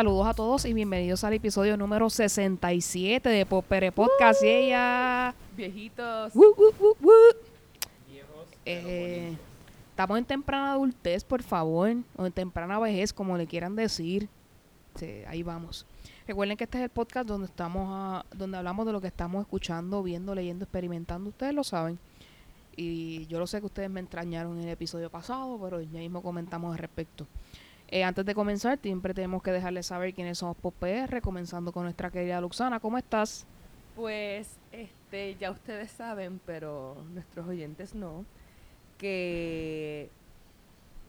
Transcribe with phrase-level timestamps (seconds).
[0.00, 4.42] Saludos a todos y bienvenidos al episodio número 67 de Popere Podcast.
[4.42, 5.34] Y ella.
[5.54, 6.34] Viejitos.
[6.34, 6.54] Woo.
[8.64, 9.36] Eh,
[9.90, 14.30] estamos en temprana adultez, por favor, o en temprana vejez, como le quieran decir.
[14.94, 15.84] Sí, ahí vamos.
[16.26, 19.42] Recuerden que este es el podcast donde estamos, a- donde hablamos de lo que estamos
[19.42, 21.28] escuchando, viendo, leyendo, experimentando.
[21.28, 21.98] Ustedes lo saben.
[22.74, 26.22] Y yo lo sé que ustedes me extrañaron en el episodio pasado, pero ya mismo
[26.22, 27.26] comentamos al respecto.
[27.92, 32.08] Eh, antes de comenzar, siempre tenemos que dejarles saber quiénes somos PopR, comenzando con nuestra
[32.10, 32.78] querida Luxana.
[32.78, 33.46] ¿Cómo estás?
[33.96, 38.24] Pues, este, ya ustedes saben, pero nuestros oyentes no,
[38.96, 40.08] que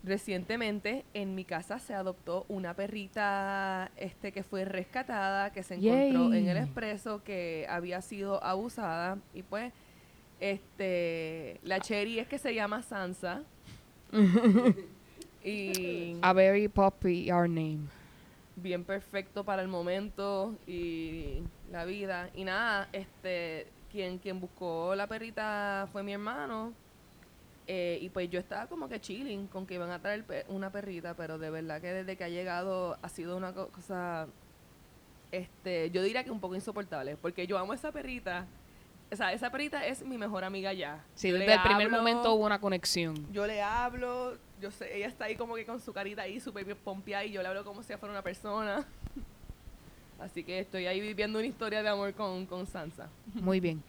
[0.03, 6.33] recientemente en mi casa se adoptó una perrita, este, que fue rescatada, que se encontró
[6.33, 9.71] en el expreso, que había sido abusada y pues,
[10.39, 13.43] este, la Cherry es que se llama Sansa
[15.43, 17.87] y A very poppy our name.
[18.55, 22.29] bien perfecto para el momento y la vida.
[22.35, 26.73] Y nada, este, quien, quien buscó la perrita fue mi hermano.
[27.67, 31.13] eh, y pues yo estaba como que chilling con que iban a traer una perrita,
[31.15, 34.27] pero de verdad que desde que ha llegado ha sido una co- cosa,
[35.31, 38.45] este, yo diría que un poco insoportable, porque yo amo esa perrita.
[39.11, 41.03] O sea, esa perrita es mi mejor amiga ya.
[41.15, 43.15] Sí, Yo desde el primer hablo, momento hubo una conexión.
[43.31, 46.63] yo le hablo, yo sé, ella está ahí como que con su carita ahí súper
[46.63, 48.85] bien pompeada y yo le hablo como si ella fuera una persona.
[50.19, 53.09] Así que estoy ahí viviendo una historia de amor con, con Sansa.
[53.33, 53.81] Muy bien.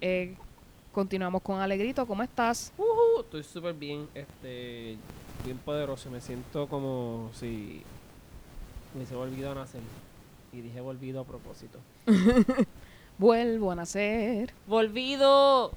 [0.00, 0.34] Eh,
[0.92, 2.04] continuamos con Alegrito.
[2.06, 2.72] ¿Cómo estás?
[2.76, 4.96] Ujú, estoy súper bien, este,
[5.44, 6.10] bien poderoso.
[6.10, 7.82] Me siento como si
[8.92, 9.80] me hubiese volvido a nacer.
[10.52, 11.78] Y dije volvido a propósito.
[13.18, 14.52] Vuelvo a nacer.
[14.66, 15.70] ¡Volvido!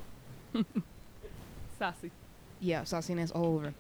[1.77, 2.11] Sassy.
[2.59, 3.73] Yeah, Assassin is over.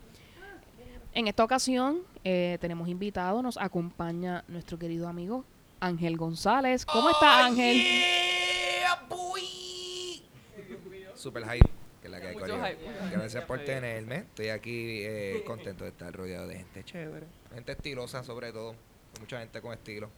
[1.19, 5.43] En esta ocasión eh, tenemos invitado, nos acompaña nuestro querido amigo
[5.81, 6.85] Ángel González.
[6.85, 7.75] ¿Cómo está Ángel?
[11.15, 11.69] Super hype,
[11.99, 13.11] que es la que hay, Mucho hype.
[13.11, 14.15] Gracias por tenerme.
[14.19, 17.27] Estoy aquí eh, contento de estar rodeado de gente chévere.
[17.53, 18.75] Gente estilosa, sobre todo.
[19.19, 20.09] Mucha gente con estilo.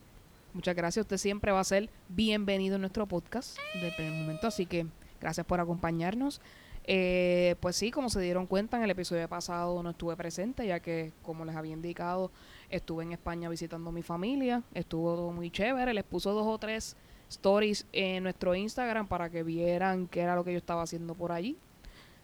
[0.52, 1.02] Muchas gracias.
[1.02, 4.86] Usted siempre va a ser bienvenido en nuestro podcast de primer momento, así que
[5.20, 6.40] gracias por acompañarnos.
[6.84, 10.80] Eh, pues sí, como se dieron cuenta, en el episodio pasado no estuve presente, ya
[10.80, 12.30] que, como les había indicado,
[12.70, 14.62] estuve en España visitando a mi familia.
[14.74, 15.94] Estuvo todo muy chévere.
[15.94, 16.96] Les puso dos o tres
[17.28, 21.32] stories en nuestro Instagram para que vieran qué era lo que yo estaba haciendo por
[21.32, 21.56] allí.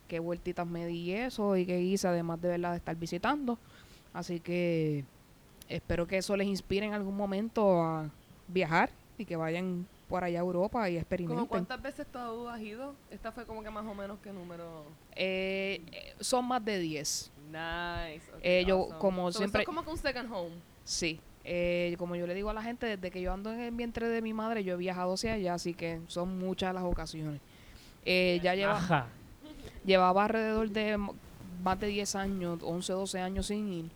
[0.07, 3.59] Qué vueltitas me di eso y qué hice, además de verdad de estar visitando.
[4.13, 5.05] Así que
[5.69, 8.11] espero que eso les inspire en algún momento a
[8.49, 11.47] viajar y que vayan por allá a Europa y ¿Cómo experimenten.
[11.47, 12.95] cuántas veces tú has ido?
[13.11, 14.85] Esta fue como que más o menos qué número.
[15.15, 17.31] Eh, eh, son más de 10.
[17.49, 18.23] Nice.
[18.43, 18.99] Eh, yo, awesome.
[18.99, 20.55] como So, eso siempre- es como que un second home.
[20.85, 21.21] Sí.
[21.45, 24.09] Eh, como yo le digo a la gente, desde que yo ando en el vientre
[24.09, 27.41] de mi madre, yo he viajado hacia allá, así que son muchas las ocasiones.
[28.05, 29.07] Eh, ya lleva, Ajá.
[29.85, 30.99] llevaba alrededor de
[31.63, 33.91] más de 10 años, 11, 12 años sin ir,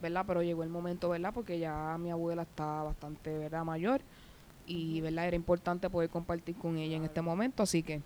[0.00, 0.24] ¿verdad?
[0.26, 1.32] Pero llegó el momento, ¿verdad?
[1.32, 3.64] Porque ya mi abuela está bastante, ¿verdad?
[3.64, 4.00] Mayor
[4.66, 5.26] y, ¿verdad?
[5.28, 8.00] Era importante poder compartir con ella en este momento, así que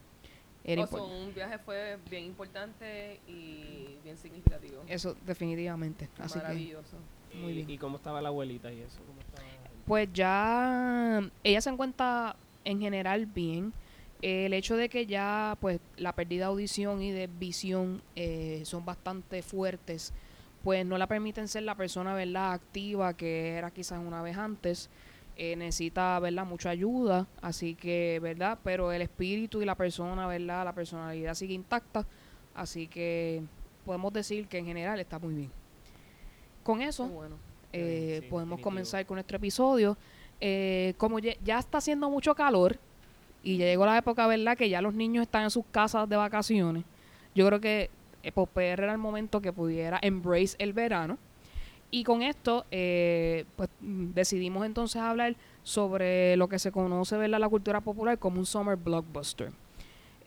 [0.65, 4.83] era O sea, un viaje fue bien importante y bien significativo.
[4.89, 6.09] Eso, definitivamente.
[6.19, 6.97] Así que, Maravilloso.
[7.41, 7.71] Muy Y- bien.
[7.71, 8.99] ¿Y cómo estaba la abuelita y eso?
[9.07, 9.47] ¿Cómo estaba?
[9.87, 13.73] pues ya ella se encuentra en general bien.
[14.23, 18.85] El hecho de que ya pues la pérdida de audición y de visión eh, son
[18.85, 20.13] bastante fuertes,
[20.63, 24.91] pues no la permiten ser la persona verdad activa que era quizás una vez antes.
[25.43, 30.67] Eh, necesita verdad mucha ayuda, así que verdad, pero el espíritu y la persona verdad,
[30.67, 32.07] la personalidad sigue intacta,
[32.55, 33.43] así que
[33.87, 35.51] podemos decir que en general está muy bien.
[36.63, 37.37] Con eso bueno.
[37.73, 38.65] Eh, sí, podemos definitivo.
[38.65, 39.97] comenzar con nuestro episodio.
[40.43, 42.77] Eh, como ya está haciendo mucho calor
[43.43, 44.59] y ya llegó la época, ¿verdad?
[44.59, 46.85] Que ya los niños están en sus casas de vacaciones.
[47.35, 47.89] Yo creo que
[48.23, 51.17] eh, pues, PR era el momento que pudiera embrace el verano.
[51.91, 57.41] Y con esto, eh, pues mm, decidimos entonces hablar sobre lo que se conoce, ¿verdad?
[57.41, 59.51] La cultura popular como un summer blockbuster.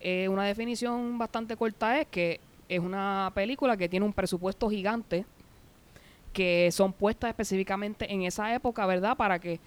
[0.01, 5.25] Eh, una definición bastante corta es que es una película que tiene un presupuesto gigante
[6.33, 9.15] que son puestas específicamente en esa época, ¿verdad?
[9.15, 9.59] Para que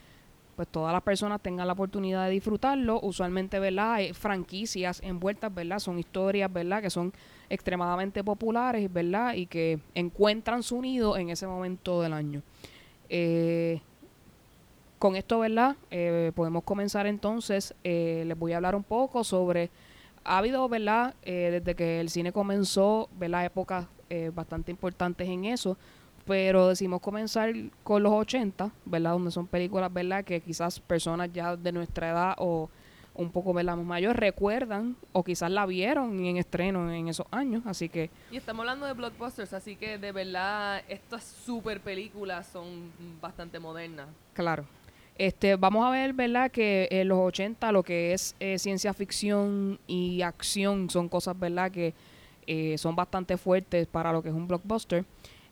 [0.56, 2.98] pues todas las personas tengan la oportunidad de disfrutarlo.
[3.02, 3.94] Usualmente, ¿verdad?
[3.94, 5.78] Hay franquicias envueltas, ¿verdad?
[5.78, 6.82] Son historias, ¿verdad?
[6.82, 7.12] Que son
[7.50, 9.34] extremadamente populares, ¿verdad?
[9.34, 12.43] Y que encuentran su nido en ese momento del año.
[13.08, 13.81] Eh,
[14.98, 15.76] con esto, ¿verdad?
[15.90, 17.75] Eh, podemos comenzar entonces.
[17.84, 19.70] Eh, les voy a hablar un poco sobre...
[20.25, 21.14] Ha habido, ¿verdad?
[21.22, 23.44] Eh, desde que el cine comenzó, ¿verdad?
[23.44, 23.87] Épocas
[24.34, 25.76] bastante importantes en eso
[26.26, 27.52] pero decimos comenzar
[27.82, 29.12] con los 80, ¿verdad?
[29.12, 30.25] Donde son películas, ¿verdad?
[30.25, 32.69] Que quizás personas ya de nuestra edad o
[33.16, 33.76] un poco, ¿verdad?
[33.76, 38.60] Mayores recuerdan o quizás la vieron en estreno en esos años, así que Y estamos
[38.60, 44.08] hablando de blockbusters, así que de verdad estas super películas son bastante modernas.
[44.32, 44.64] Claro.
[45.18, 46.50] Este, vamos a ver, ¿verdad?
[46.50, 51.70] Que en los 80 lo que es eh, ciencia ficción y acción son cosas, ¿verdad?
[51.70, 51.94] Que
[52.46, 55.04] eh, son bastante fuertes para lo que es un blockbuster.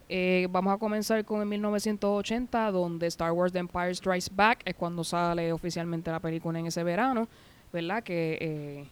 [0.09, 4.75] Eh, vamos a comenzar con el 1980, donde Star Wars The Empire Strikes Back es
[4.75, 7.27] cuando sale oficialmente la película en ese verano,
[7.75, 8.03] ¿verdad?
[8.03, 8.85] Que, eh,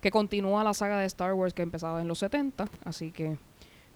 [0.00, 3.36] que continúa la saga de Star Wars que empezaba en los 70, así que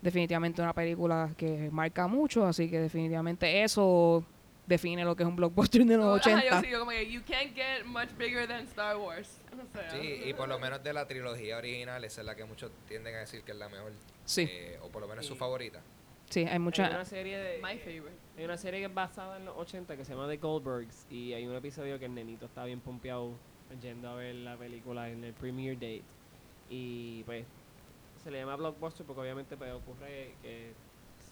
[0.03, 4.23] definitivamente una película que marca mucho, así que definitivamente eso
[4.67, 6.61] define lo que es un blockbuster de los Ajá, yo 80.
[6.63, 9.41] sí, yo como que, you can't get much bigger than Star Wars.
[9.55, 12.45] O sea, Sí, y por lo menos de la trilogía original, esa es la que
[12.45, 13.93] muchos tienden a decir que es la mejor.
[14.25, 15.81] Sí, Eh, o por lo menos su favorita.
[16.29, 17.05] sí, hay Hay una mucha...
[17.05, 18.17] serie de my favorite.
[18.37, 21.33] hay una serie que es basada en los 80 que se llama The Goldbergs y
[21.35, 23.33] hay un episodio que el nenito está bien pompeado
[23.81, 26.03] yendo a ver la película en el premiere date
[26.71, 27.44] y pues
[28.23, 30.73] se le llama blockbuster porque obviamente pues, ocurre que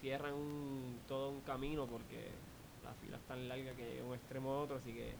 [0.00, 2.28] cierran un- todo un camino porque
[2.84, 5.12] la fila es tan larga que llega de un extremo a otro así que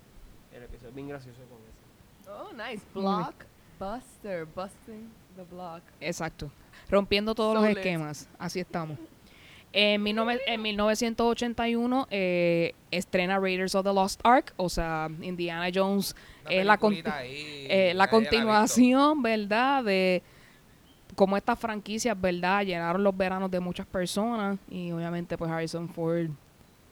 [0.54, 1.82] el episodio es bien gracioso con eso
[2.30, 2.84] Oh, nice.
[2.94, 5.82] Blockbuster, busting the block.
[6.00, 6.52] Exacto.
[6.88, 7.78] Rompiendo todos los lit.
[7.78, 8.28] esquemas.
[8.38, 8.96] Así estamos.
[9.74, 16.14] En, 19 en 1981 eh, estrena Raiders of the Lost Ark, o sea, Indiana Jones
[16.48, 18.16] es la, con- peliculita ahí, eh, la visto.
[18.16, 19.82] continuación, ¿verdad?
[19.84, 20.22] De
[21.16, 22.64] cómo estas franquicias, ¿verdad?
[22.64, 26.28] Llenaron los veranos de muchas personas y obviamente pues Harrison Ford,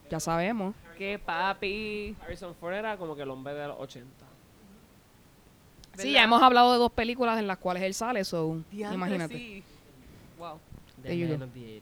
[0.09, 0.73] ya sabemos.
[0.97, 2.15] ¡Qué papi!
[2.23, 4.07] Harrison Ford era como que el hombre de los 80
[5.97, 9.37] Sí, ya hemos hablado de dos películas en las cuales él sale, so Diantre, imagínate.
[9.37, 9.63] sí.
[10.39, 10.57] Wow.
[11.03, 11.81] The the 80s.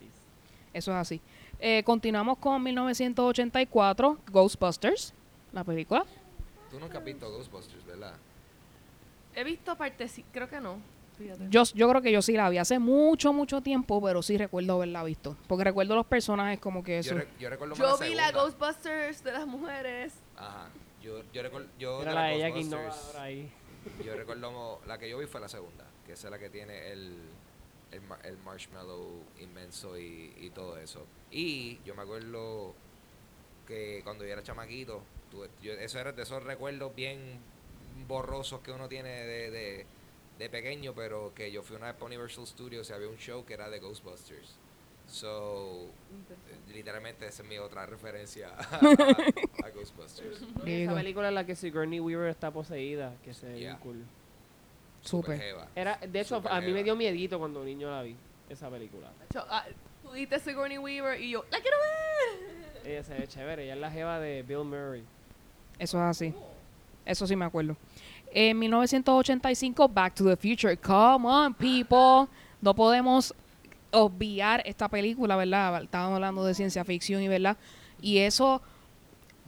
[0.74, 1.22] Eso es así.
[1.60, 5.14] Eh, continuamos con 1984, Ghostbusters,
[5.52, 6.06] la película.
[6.70, 8.14] Tú nunca has visto Ghostbusters, ¿verdad?
[9.36, 10.78] He visto partes, sí, creo que no.
[11.18, 11.48] Fíjate.
[11.50, 14.76] Yo, yo creo que yo sí la vi hace mucho, mucho tiempo, pero sí recuerdo
[14.76, 15.36] haberla visto.
[15.48, 17.12] Porque recuerdo los personajes como que eso.
[17.12, 18.32] Yo, re- yo recuerdo Yo la vi la.
[18.32, 20.14] Ghostbusters de las mujeres.
[20.38, 20.70] Ajá.
[21.02, 21.68] Yo, yo recuerdo...
[21.78, 23.52] Yo, Era de la ella que innovadora ahí.
[24.06, 24.80] Yo recuerdo...
[24.88, 25.86] La que yo vi fue la segunda.
[26.06, 27.18] Que es la que tiene el...
[27.92, 31.06] El, mar- el marshmallow inmenso y, y todo eso.
[31.32, 32.74] Y yo me acuerdo
[33.68, 35.02] que cuando yo era chamaquito,
[35.62, 37.40] yo- eso era de esos recuerdos bien
[38.08, 39.86] borrosos que uno tiene de, de,
[40.38, 43.44] de pequeño, pero que yo fui una vez para Universal Studios y había un show
[43.46, 44.56] que era de Ghostbusters.
[45.08, 45.88] So,
[46.72, 50.42] literalmente esa es mi otra referencia a, a- a Ghostbusters.
[50.66, 53.80] Esa película en la que Sigourney Weaver está poseída, que se ve Yeah.
[53.80, 54.04] cool.
[55.02, 55.42] Súper.
[55.76, 58.16] Era, de hecho, Super a mí me dio miedito cuando niño la vi,
[58.50, 59.10] esa película.
[59.34, 59.66] Yo, ah,
[60.04, 62.92] tú diste Sigourney Weaver y yo, ¡la quiero ver!
[62.92, 65.04] Ella se ve chévere, ella es la jeva de Bill Murray.
[65.78, 66.34] Eso es así.
[67.06, 67.76] Eso sí me acuerdo.
[68.32, 70.78] En 1985, Back to the Future.
[70.78, 72.32] Come on, people.
[72.62, 73.34] No podemos
[73.92, 75.84] obviar esta película, ¿verdad?
[75.84, 77.58] Estábamos hablando de ciencia ficción y, ¿verdad?
[78.02, 78.62] Y eso,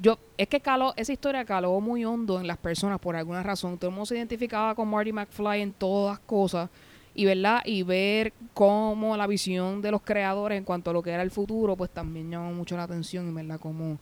[0.02, 3.78] yo, es que caló, esa historia caló muy hondo en las personas por alguna razón.
[3.78, 6.70] Todo el mundo se identificaba con Marty McFly en todas cosas.
[7.14, 7.62] Y, ¿verdad?
[7.66, 11.30] Y ver cómo la visión de los creadores en cuanto a lo que era el
[11.32, 13.60] futuro, pues también llamó mucho la atención, y, ¿verdad?
[13.60, 14.00] Como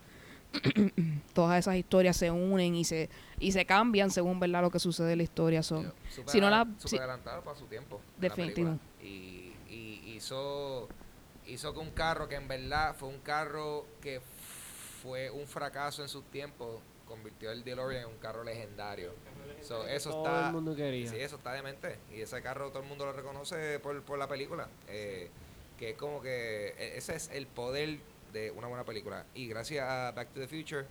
[1.33, 5.11] todas esas historias se unen y se y se cambian según verdad lo que sucede
[5.13, 5.91] en la historia son Yo,
[6.25, 7.99] si no la- si- adelantado para su tiempo.
[8.17, 8.77] Definitivo.
[9.01, 10.87] Y, y hizo,
[11.47, 14.21] hizo que un carro que en verdad fue un carro que
[15.01, 19.13] fue un fracaso en sus tiempos, convirtió el DeLorean en un carro legendario.
[19.61, 21.09] So, eso Todo está, el mundo quería.
[21.09, 21.97] Sí, eso está demente.
[22.13, 24.67] Y ese carro todo el mundo lo reconoce por, por la película.
[24.87, 25.29] Eh,
[25.77, 27.99] que es como que e- ese es el poder
[28.33, 29.25] de una buena película.
[29.33, 30.85] Y gracias a Back to the Future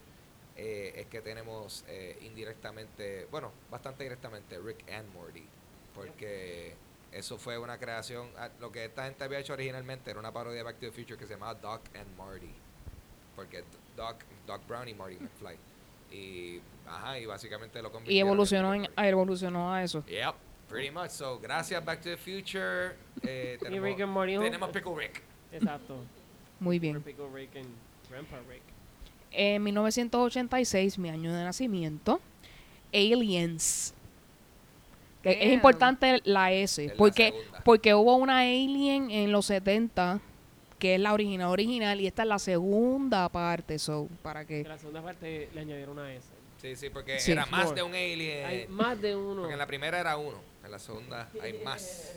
[0.57, 5.47] eh, es que tenemos eh, indirectamente, bueno, bastante directamente, Rick and Morty.
[5.95, 6.75] Porque
[7.13, 8.29] eso fue una creación,
[8.61, 11.17] lo que esta gente había hecho originalmente era una parodia de Back to the Future
[11.19, 12.55] que se llamaba Doc and Marty.
[13.37, 13.63] Porque
[13.99, 15.57] Doc, Doc Brown y Marty McFly.
[16.11, 18.93] Y, ajá, y básicamente lo y convirtieron en evolucionó en, Morty.
[18.97, 20.35] evolucionó a eso Yep,
[20.69, 21.11] pretty much.
[21.11, 22.95] So, gracias Back to the Future.
[23.23, 25.23] Eh, Y tenemos, Rick and Morty tenemos Pickle Rick.
[25.53, 25.97] Exacto.
[26.61, 27.69] muy bien Pickle Rick and
[28.09, 28.63] Grandpa Rick.
[29.33, 32.21] en 1986 mi año de nacimiento
[32.93, 33.95] Aliens
[35.23, 40.21] que es importante la S la porque porque hubo una Alien en los 70
[40.79, 44.79] que es la original original y esta es la segunda parte so para que la
[44.79, 46.27] segunda parte le añadieron una S.
[46.61, 47.31] Sí, sí, porque Sí.
[47.33, 47.77] era más More.
[47.77, 48.47] de un alien.
[48.47, 49.43] Hay más de uno.
[49.43, 50.39] Porque en la primera era uno.
[50.65, 52.13] En la segunda hay más.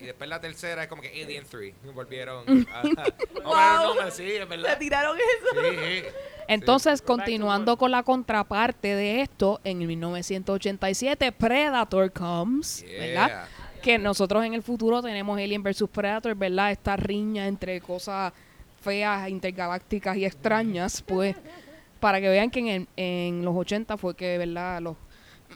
[0.00, 1.74] Y después la tercera es como que Alien 3.
[1.94, 3.08] Volvieron a, a poner
[3.42, 3.42] un
[3.86, 4.78] nombre, sí, es ¿Le verdad.
[4.78, 5.60] tiraron eso?
[5.62, 6.08] Sí, sí.
[6.46, 13.48] Entonces, continuando con la contraparte de esto, en 1987 Predator comes, ¿verdad?
[13.84, 16.72] Que nosotros en el futuro tenemos Alien vs Predator, ¿verdad?
[16.72, 18.32] Esta riña entre cosas
[18.80, 21.36] feas, intergalácticas y extrañas, pues,
[22.00, 24.80] para que vean que en, el- en los 80 fue que, ¿verdad?
[24.80, 24.96] Los,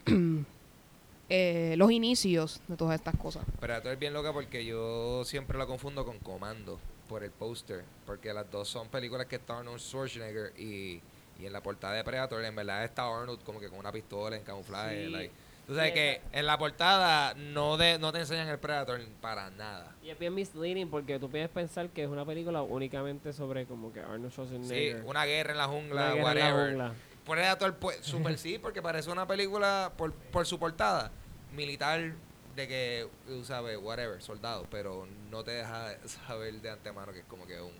[1.29, 3.43] eh, los inicios de todas estas cosas.
[3.59, 7.83] Predator es bien loca porque yo siempre la confundo con Comando por el póster.
[8.05, 11.01] Porque las dos son películas que está Arnold Schwarzenegger y,
[11.39, 14.35] y en la portada de Predator en verdad está Arnold como que con una pistola
[14.37, 15.05] en camuflaje.
[15.05, 15.11] Sí.
[15.11, 15.33] like.
[15.75, 19.95] Sabes Y que en la portada no, de, no te enseñan el Predator para nada.
[20.01, 23.93] Y es bien misleading porque tú puedes pensar que es una película únicamente sobre como
[23.93, 25.03] que Arnold Sí, Schwarzenegger.
[25.05, 26.67] una guerra en la Una jungla, guerra en la whatever.
[26.69, 26.93] jungla.
[27.25, 31.11] Predator, pues, super sí, porque parece una película por, por su portada
[31.55, 32.13] militar
[32.55, 35.95] de que, tú sabes, whatever, soldado, pero no te deja
[36.27, 37.71] saber de antemano que es como que un,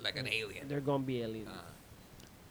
[0.00, 0.66] like an alien.
[0.68, 1.50] They're gonna be aliens.
[1.52, 1.64] Ah,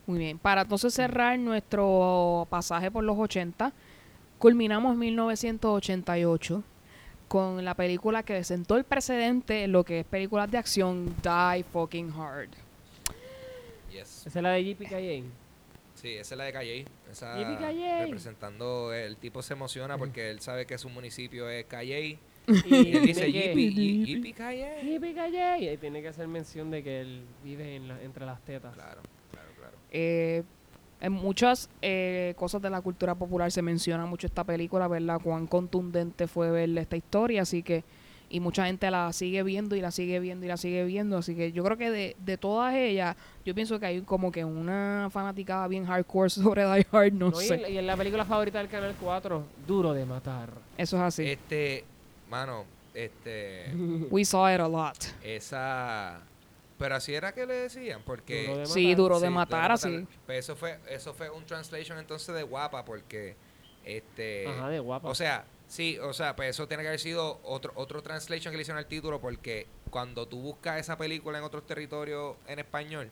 [0.06, 3.74] Muy bien, para entonces cerrar nuestro pasaje por los 80,
[4.40, 6.64] culminamos 1988
[7.28, 11.64] con la película que sentó el precedente en lo que es películas de acción, Die
[11.72, 12.50] Fucking Hard.
[13.92, 14.26] yes.
[14.26, 15.24] Esa es la de JPKJ.
[15.96, 16.86] Sí, esa es la de Calle.
[17.12, 17.36] Esa
[18.06, 22.02] representando, el tipo se emociona porque él sabe que su municipio es Calle.
[22.02, 22.18] Y
[22.48, 24.82] Y él dice Yippee, Yippee Calle.
[24.84, 25.66] Yippee-ki-yay.
[25.66, 28.74] Y ahí tiene que hacer mención de que él vive en la- entre las tetas.
[28.74, 29.78] Claro, claro, claro.
[29.92, 30.44] Eh,
[31.02, 35.20] en muchas eh, cosas de la cultura popular se menciona mucho esta película, ¿verdad?
[35.24, 37.84] Cuán contundente fue ver esta historia, así que,
[38.30, 41.36] y mucha gente la sigue viendo y la sigue viendo y la sigue viendo, así
[41.36, 43.16] que yo creo que de, de todas ellas,
[43.46, 47.72] yo pienso que hay como que una fanaticada bien hardcore sobre Die Hard, no, sé.
[47.72, 50.50] y en la película favorita del Canal 4, Duro de Matar.
[50.78, 51.24] Eso es así.
[51.26, 51.86] Este,
[52.30, 53.74] mano, este,
[54.12, 54.98] We saw it a lot.
[55.24, 56.22] esa...
[56.80, 58.48] Pero así era que le decían, porque...
[58.48, 59.90] Duro de Sí, duro de Sí, matar, así.
[59.90, 63.36] Pero Pues eso fue, eso fue un translation entonces de guapa, porque
[63.86, 65.10] este Ajá, de guapa.
[65.10, 68.58] o sea, sí, o sea, pues eso tiene que haber sido otro, otro translation que
[68.58, 73.12] le hicieron al título, porque cuando tú buscas esa película en otros territorios en español,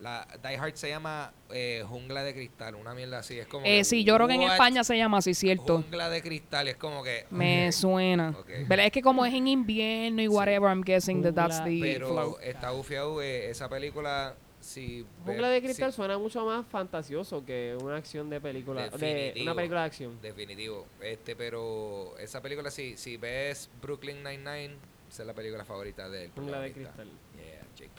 [0.00, 3.78] la Die Hard se llama eh, Jungla de Cristal, una mierda así, es como Eh,
[3.78, 4.42] que, sí, yo creo que en?
[4.42, 5.82] España se llama así, ¿cierto?
[5.82, 8.30] Jungla de Cristal, es como que Me suena.
[8.38, 8.48] Ok.
[8.68, 12.08] Pero es que como es en invierno y whatever, I'm guessing that that's the Pero
[12.10, 12.38] flow.
[12.42, 15.04] está bufiado, eh, esa película, si...
[15.24, 18.88] Jungla de Cristal si- suena mucho más fantasioso que una acción de película.
[18.90, 19.42] De, Definitivo.
[19.46, 20.20] una película de acción.
[20.22, 20.86] Definitivo.
[21.00, 24.76] Este, pero esa película, si, si ves Brooklyn Nine-Nine,
[25.10, 26.30] esa es la película favorita de él.
[26.36, 27.08] Jungla de Cristal.
[27.34, 27.90] Yeah, Jake.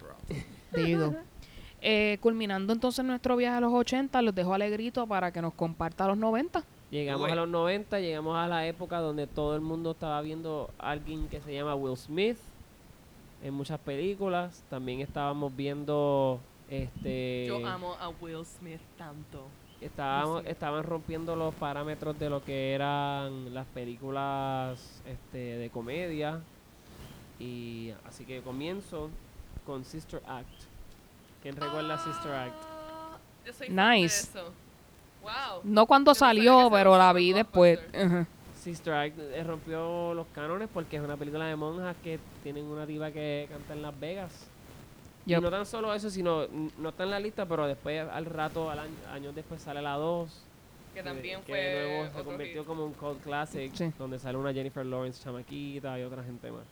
[0.72, 1.15] There you go.
[1.81, 6.07] Eh, culminando entonces nuestro viaje a los 80, los dejo alegrito para que nos comparta
[6.07, 6.63] los 90.
[6.91, 7.31] Llegamos Uy.
[7.31, 11.27] a los 90, llegamos a la época donde todo el mundo estaba viendo a alguien
[11.29, 12.38] que se llama Will Smith
[13.43, 14.63] en muchas películas.
[14.69, 19.45] También estábamos viendo este Yo amo a Will Smith tanto.
[19.79, 26.41] estábamos, estaban rompiendo los parámetros de lo que eran las películas este, de comedia.
[27.39, 29.09] Y así que comienzo
[29.65, 30.68] con Sister Act.
[31.41, 32.55] ¿Quién recuerda Sister Act?
[33.46, 34.24] Yo soy fan de Nice.
[34.29, 34.51] eso.
[35.22, 35.62] Wow.
[35.63, 37.79] No cuando Yo salió, pero la vi después.
[38.62, 42.86] Sister Act eh, rompió los cánones porque es una película de monjas que tienen una
[42.86, 44.48] diva que canta en Las Vegas.
[45.25, 45.39] Yep.
[45.39, 46.46] Y no tan solo eso, sino
[46.77, 49.93] no está en la lista, pero después al rato, al año, años después sale la
[49.93, 50.43] 2.
[50.93, 52.67] Que también que fue nuevo se convirtió hit.
[52.67, 53.91] como un cult classic, Sí.
[53.98, 56.63] donde sale una Jennifer Lawrence chamaquita y otra gente más.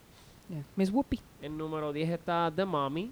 [0.49, 0.63] Yeah.
[0.75, 1.19] Miss Whoopi.
[1.41, 3.11] En número 10 está The Mommy.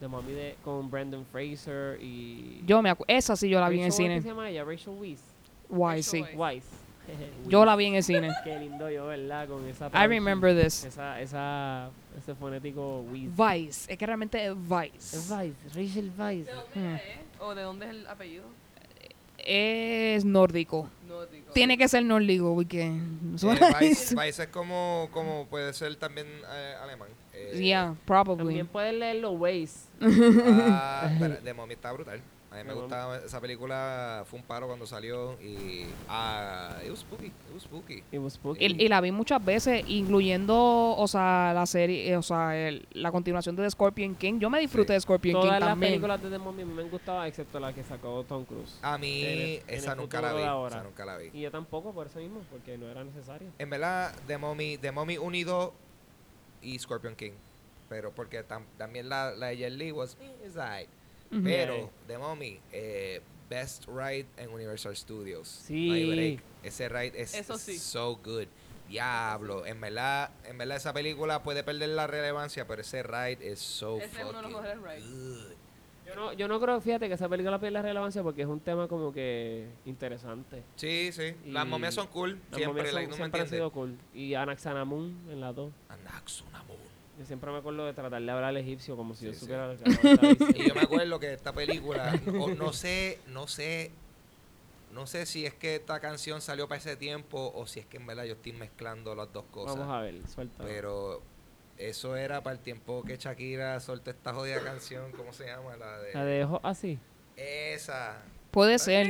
[0.00, 2.62] The Mommy de, con Brandon Fraser y...
[2.66, 4.22] Yo me Esa sí yo la vi en el Rachel, ¿qué cine.
[4.22, 4.64] se llama ella?
[4.64, 5.20] Rachel Weisz.
[5.68, 6.22] Why, sí.
[6.22, 6.34] Weisz.
[6.36, 6.64] Weisz.
[7.48, 8.30] Yo la vi en el cine.
[8.44, 9.48] Qué lindo yo, ¿verdad?
[9.48, 10.84] Con esa I remember this.
[10.84, 13.30] Esa, esa, ese fonético Weisz.
[13.36, 13.92] Vice.
[13.92, 14.52] Es que realmente es.
[14.52, 16.46] Es Weisz, Rachel Weisz.
[16.46, 16.94] ¿De dónde Hmm.
[16.94, 17.02] es?
[17.40, 18.44] ¿O de dónde es el apellido?
[19.38, 20.88] Es nórdico.
[21.08, 21.52] No digo.
[21.52, 23.00] Tiene que ser nórdico porque Eh,
[23.36, 27.08] suena Vice, Vice es como, como puede ser también eh, alemán.
[27.32, 28.36] Eh, Yeah, probably.
[28.44, 29.86] También puedes leerlo Weisz.
[30.02, 32.20] Ah, pero The Mommy está brutal.
[32.52, 36.98] A mí me gustaba esa película, fue un paro cuando salió y ah, it was
[36.98, 38.02] spooky, it was spooky.
[38.10, 38.64] It was spooky.
[38.66, 42.88] Y, y la vi muchas veces, incluyendo, o sea, la serie, eh, o sea, el-
[42.90, 44.40] la continuación de The Scorpion King.
[44.40, 44.94] Yo me disfruté Sí.
[44.94, 45.92] de Scorpion Todas King las también.
[45.92, 48.80] películas de The Mummy me han gustado, excepto la que sacó Tom Cruise.
[48.82, 50.74] A mí el- esa nunca la vi, de ahora.
[50.76, 51.30] esa nunca la vi.
[51.32, 53.46] Y yo tampoco, por eso mismo, porque no era necesario.
[53.60, 55.70] En verdad, The Mommy, The Mommy 1 y 2
[56.62, 57.32] y Scorpion King.
[57.90, 60.16] Pero porque tam- también la, la de Jet Li was.
[61.30, 61.42] Ujú.
[61.44, 61.90] Pero.
[62.06, 63.20] The Mommy, eh,
[63.50, 65.46] best ride en Universal Studios.
[65.48, 66.40] Sí.
[66.62, 67.76] Ese ride es Eso sí.
[67.78, 68.46] so good.
[68.88, 73.60] Diablo, en verdad, en verdad esa película puede perder la relevancia, pero ese ride es
[73.60, 75.04] so Ese es uno de los fucking rides.
[75.10, 75.52] good.
[76.08, 78.88] Yo no, yo no creo, fíjate, que esa película pierde relevancia porque es un tema
[78.88, 80.64] como que interesante.
[80.74, 81.34] Sí, sí.
[81.46, 82.30] Las Y momias son cool.
[82.50, 83.50] Las siempre, momias son- like, no me siempre han entiendes.
[83.50, 83.96] sido cool.
[84.12, 85.70] Y Anaxanamun en las dos.
[85.88, 86.69] Anaxunamun.
[87.20, 89.40] Yo siempre me acuerdo de tratar de hablar al egipcio como si yo Sí, sí.
[89.42, 90.54] supiera lo que estaba diciendo.
[90.58, 93.90] Y yo me acuerdo que esta película, o no sé, no sé,
[94.92, 97.98] no sé si es que esta canción salió para ese tiempo o si es que
[97.98, 99.76] en verdad yo estoy mezclando las dos cosas.
[99.78, 100.64] Vamos a ver, suelta.
[100.64, 101.20] Pero
[101.76, 105.76] eso era para el tiempo que Shakira soltó esta jodida canción, ¿cómo se llama?
[105.76, 106.14] La de...
[106.14, 106.98] La dejo así.
[107.36, 108.22] Esa.
[108.50, 109.08] Puede ser.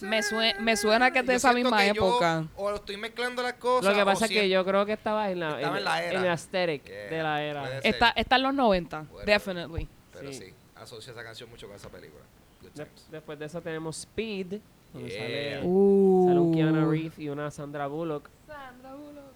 [0.00, 2.44] Me, sue- me suena que es de Yo esa misma que yo época.
[2.56, 3.90] o estoy mezclando las cosas.
[3.92, 6.18] Lo que pasa es que yo creo que estaba en la, Estaba en la era.
[6.18, 7.78] en el aesthetic Yeah, de la era.
[7.80, 9.26] Está, está en los 90, Bueno.
[9.26, 9.88] definitely.
[10.12, 10.38] Pero Sí.
[10.38, 12.22] sí, asocia esa canción mucho con esa película.
[12.62, 14.60] Good De- después de eso tenemos Speed,
[14.92, 15.18] donde Yeah.
[15.20, 18.28] sale, sale Uh, un Keanu Reeves y una Sandra Bullock.
[18.46, 19.32] Sandra Bullock.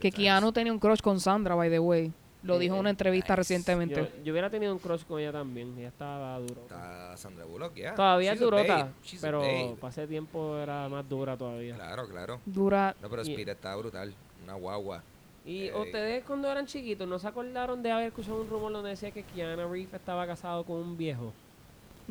[0.00, 0.10] que.
[0.12, 2.12] Keanu tenía un crush con Sandra, by the way.
[2.42, 3.36] Lo dijo en una entrevista nice.
[3.36, 3.94] recientemente.
[3.96, 6.62] Yo, yo hubiera tenido un crush con ella también, ella estaba duro.
[6.62, 7.94] Está Sandra Bullock, ya.
[7.94, 8.88] Todavía es She's durota,
[9.20, 9.42] pero
[9.88, 11.74] ese tiempo era más dura todavía.
[11.74, 12.40] Claro, claro.
[12.46, 12.96] Dura.
[13.02, 14.14] No, pero Y- Speed está brutal.
[14.42, 15.02] Una guagua.
[15.44, 15.72] Y Ey.
[15.72, 19.22] ustedes cuando eran chiquitos, ¿no se acordaron de haber escuchado un rumor donde decía que
[19.22, 21.32] Keanu Reeves estaba casado con un viejo?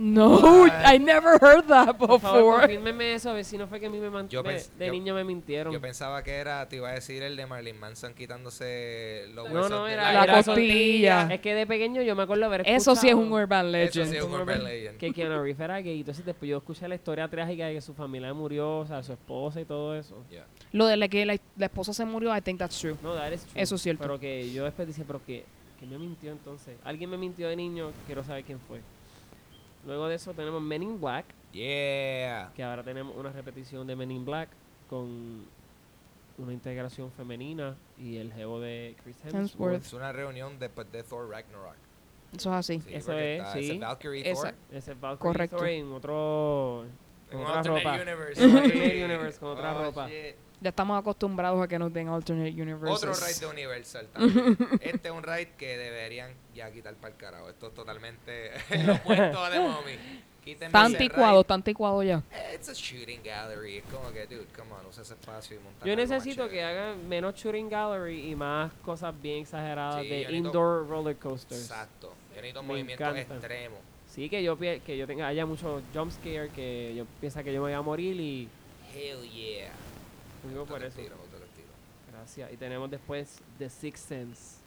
[0.01, 0.65] No.
[0.65, 2.61] I never heard that Por favor, before.
[2.61, 4.69] confírmenme eso, a ver si no fue que a mí me, man- Yo me- pens-
[4.77, 5.73] de yo- niño me mintieron.
[5.73, 9.55] Yo pensaba que era, te iba a decir el de Marilyn Manson quitándose los No,
[9.55, 11.27] huesos no, de era- La era costilla.
[11.33, 13.71] Es que de pequeño yo me acuerdo haber escuchado Eso sí es un urban Eso
[13.99, 14.11] legend.
[14.11, 14.97] sí es un Urban urban legend.
[14.99, 15.99] que Keanu Reeves era gay.
[15.99, 19.11] Entonces después yo escuché la historia trágica de que su familia murió, o sea, su
[19.11, 20.23] esposa y todo eso.
[20.29, 20.45] Yeah.
[20.71, 22.95] Lo de la que la, la esposa se murió, I think that's true.
[23.03, 23.61] No, that is true.
[23.61, 24.01] Eso es cierto.
[24.03, 25.43] Pero que yo después dije, pero que,
[25.77, 26.77] que me mintió entonces.
[26.85, 28.79] Alguien me mintió de niño, quiero saber quién fue.
[29.89, 32.51] Luego de eso tenemos Men in Black, Yeah.
[32.55, 34.49] que ahora tenemos una repetición de Men in Black
[34.87, 35.47] con
[36.37, 39.81] una integración femenina y el jevo de Chris Hemsworth.
[39.83, 41.73] Es una reunión después de Thor Ragnarok.
[42.37, 42.79] Eso es así.
[42.81, 43.59] Sí, Eso es, está sí.
[43.71, 44.53] ese Valkyrie Esa- Thor.
[44.71, 45.57] Ese es Valkyrie Correcto.
[45.57, 46.85] Thor en otro...
[47.31, 47.93] En Con un otra ropa.
[48.01, 48.43] universe.
[48.43, 50.07] En universe, con otra Oh, ropa.
[50.07, 50.35] shit.
[50.61, 52.97] Ya estamos acostumbrados a que nos den alternate universes.
[52.97, 54.57] Otro raid de Universal también.
[54.81, 57.49] este es un raid que deberían ya quitar para el carajo.
[57.49, 58.51] Esto es totalmente
[58.85, 59.91] lo opuesto de mommy.
[60.43, 61.41] Quítenme anticuado, raid.
[61.41, 62.23] está anticuado ya.
[62.53, 63.77] It's a shooting gallery.
[63.77, 67.07] Es como que, dude, come on, usa ese espacio y monta Yo necesito que hagan
[67.07, 71.61] menos shooting gallery y más cosas bien exageradas Sí, de yo necesito- indoor roller coasters.
[71.61, 72.13] Exacto.
[72.31, 73.33] Yo necesito Me movimientos encanta.
[73.35, 73.79] extremos.
[74.07, 77.59] Sí, que yo que yo tenga haya mucho jump scare que yo piensa que yo
[77.61, 78.49] me voy a morir y
[78.93, 79.69] Hell yeah.
[80.47, 80.99] Digo por eso.
[82.11, 82.53] Gracias.
[82.53, 84.59] Y tenemos después The Sixth Sense.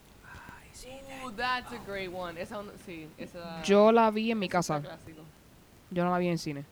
[1.25, 2.41] Ooh, that's a great one.
[2.41, 3.63] Esa, un- sí, esa.
[3.63, 4.81] Yo la vi en mi casa.
[4.81, 5.23] clásico.
[5.91, 6.65] Yo no la vi en cine.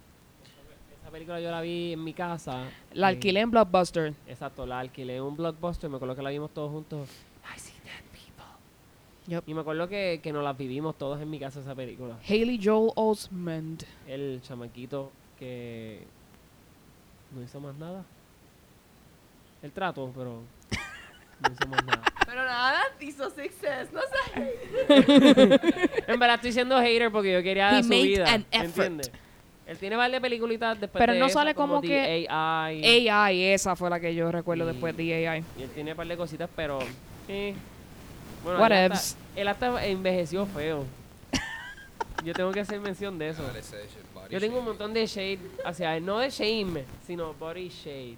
[1.01, 2.65] Esa película yo la vi en mi casa.
[2.93, 4.15] La eh, alquilé en Blockbuster.
[4.27, 5.91] Exacto, la alquilé en un blockbuster.
[5.91, 7.09] Me acuerdo que la vimos todos juntos.
[7.55, 8.45] I see dead people.
[9.27, 9.45] Yep.
[9.49, 12.17] Y me acuerdo que, que nos la vivimos todos en mi casa esa película.
[12.27, 13.83] Haley Joel Osment.
[14.07, 16.05] El chamaquito que
[17.35, 18.05] no hizo más nada.
[19.62, 20.42] El trato, pero
[21.40, 22.03] no hizo más nada.
[22.27, 23.92] Pero nada, hizo success.
[23.92, 25.61] No sé.
[26.07, 28.33] En verdad estoy siendo hater porque yo quería He su made vida.
[28.33, 28.64] an effort.
[28.66, 29.12] ¿Entiendes?
[29.66, 33.09] Él tiene varias peliculitas después Pero de no esa, sale como The que- AI.
[33.09, 35.44] AI, esa fue la que yo recuerdo Y- después de AI.
[35.59, 36.81] Y él tiene un par de cositas, pero...
[37.29, 37.55] eh.
[38.42, 40.85] Bueno, What él hasta, él hasta envejeció feo.
[42.25, 43.44] yo tengo que hacer mención de eso.
[44.31, 46.05] Yo tengo un montón de shade hacia él.
[46.07, 48.16] No de shame, sino body shade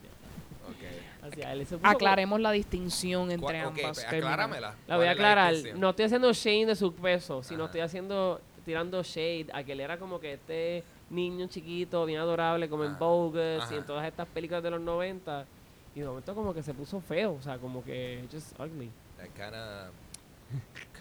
[0.68, 0.84] Ok.
[1.22, 1.66] Hacia él.
[1.66, 3.82] Como- Aclaremos la distinción entre ¿Cuál- ok, ambas.
[3.98, 4.70] pues, acláramela.
[4.70, 5.54] La ¿Cuál voy a aclarar.
[5.76, 7.66] No estoy haciendo shade de su peso, sino Ajá.
[7.66, 12.68] estoy haciendo tirando shade a que él era como que este niño chiquito, bien adorable,
[12.68, 12.98] como en Ajá.
[13.00, 15.46] Bogus y en todas estas películas de los 90.
[15.94, 18.90] Y de momento como que se puso feo, o sea, como que just ugly.
[19.18, 19.90] That kinda,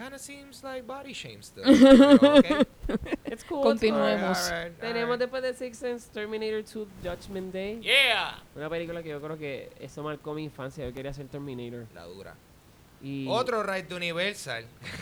[0.02, 1.64] kinda seems like body shame still.
[1.64, 2.66] pero, okay.
[3.26, 3.64] It's cool.
[3.64, 4.52] Continuemos.
[4.80, 7.80] Tenemos después de Six Sense Terminator 2 Judgment Day.
[7.82, 8.42] Yeah.
[8.56, 10.86] Una película que yo creo que eso marcó mi infancia.
[10.86, 11.88] Yo quería ser Terminator.
[11.94, 12.36] La dura.
[13.04, 14.66] Y Otro raid de Universal.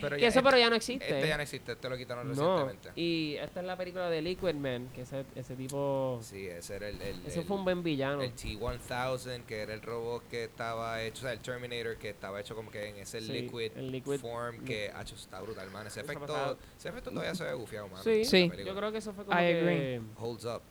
[0.00, 1.04] pero que eso este- pero ya no existe.
[1.16, 2.34] Este ya no existe, este lo quitaron no.
[2.58, 3.00] recientemente.
[3.00, 6.20] Y esta es la película de Liquid Man, que ese, ese tipo...
[6.22, 8.22] Sí, ese era el, el, Ese el- fue un buen villano.
[8.22, 12.40] el T-1000, que era el robot que estaba hecho, o sea, el Terminator, que estaba
[12.40, 15.86] hecho como que en ese Sí, liquid, el liquid- form, que hecho está brutal, man.
[15.86, 18.02] Ese efecto, ese efecto todavía se ve gufiado, man.
[18.04, 18.24] Sí.
[18.24, 18.50] Sí.
[18.64, 19.58] Yo creo que eso fue como I que...
[19.60, 20.00] agree.
[20.16, 20.62] Holds up.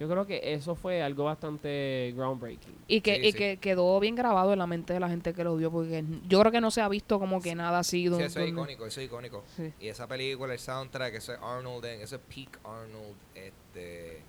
[0.00, 2.74] Yo creo que eso fue algo bastante groundbreaking.
[2.88, 3.38] Y que, Sí, y sí.
[3.38, 6.40] que quedó bien grabado en la mente de la gente que lo vio, porque yo
[6.40, 8.02] creo que no se ha visto como que nada así.
[8.02, 9.44] Sí, donde- eso es icónico, eso es icónico.
[9.56, 9.72] Sí.
[9.78, 14.20] Y esa película, el soundtrack, ese Arnold, ese peak Arnold, este...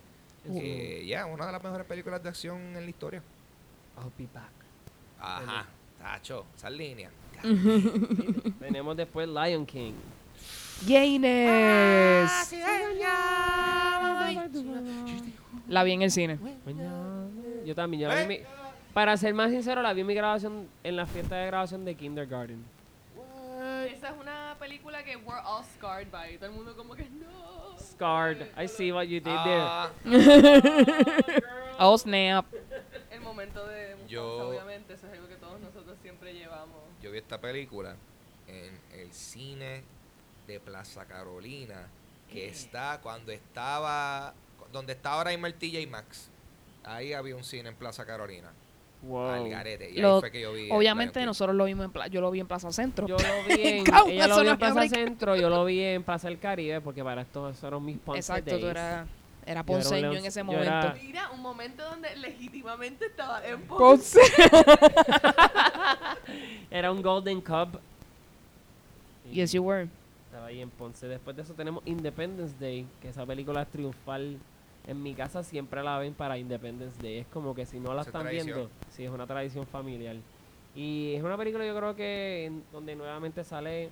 [0.47, 3.23] Eh, ya, una de las mejores películas de acción en la historia.
[3.97, 4.51] I'll be back.
[5.19, 5.65] Ajá,
[5.97, 7.10] tacho, esa línea.
[8.60, 9.93] Tenemos después Lion King.
[10.88, 12.30] ¡Jaines!
[15.67, 16.38] La vi en el cine.
[17.65, 18.39] Yo también, yo la vi en mi-
[18.93, 21.95] Para ser más sincero, la vi en mi grabación, en la fiesta de grabación de
[21.95, 22.63] kindergarten.
[23.91, 26.38] Esa es una película que we're all scarred by.
[26.38, 27.75] Todo el mundo como que no.
[27.80, 28.47] Scarred.
[28.62, 29.89] I see what you did Ah,
[31.80, 32.45] Oh, snap.
[33.12, 36.78] El momento de Mufasa, Yo- obviamente, eso es algo que todos nosotros siempre llevamos.
[37.01, 37.95] yo vi esta película
[38.47, 39.84] en el cine
[40.47, 41.88] de Plaza Carolina,
[42.30, 44.34] que está cuando estaba,
[44.75, 46.29] donde está ahora mismo el TJ Maxx.
[46.83, 48.51] Ahí había un cine en Plaza Carolina,
[49.01, 49.29] Wow.
[49.29, 49.89] al garete.
[49.89, 50.65] Y Lo- ahí fue que yo vi.
[50.65, 53.07] el Obviamente nosotros lo vimos en Pla- yo lo vi en Plaza Centro.
[53.07, 53.23] Yo lo
[53.55, 54.88] vi en, ella lo vi en Plaza.
[54.89, 58.51] Centro, yo lo vi en Plaza del Caribe, porque para esto fueron mis Ponce Exacto,
[58.51, 58.61] days.
[58.61, 60.65] tú eras era Yo era un ponceño en ese momento.
[60.65, 64.19] era- Mira, un momento donde legítimamente estaba en Ponce.
[66.71, 67.79] Era un Golden Cub.
[69.29, 69.88] Y Yes, you were.
[70.25, 71.07] Estaba ahí en Ponce.
[71.07, 74.38] Después de eso tenemos Independence Day, que esa película es triunfal.
[74.87, 77.17] En mi casa siempre la ven para Independence Day.
[77.19, 78.45] Es como que si no la están tradición.
[78.45, 80.15] viendo, sí, es una tradición familiar.
[80.75, 83.89] Y es una película yo creo que en- donde nuevamente sale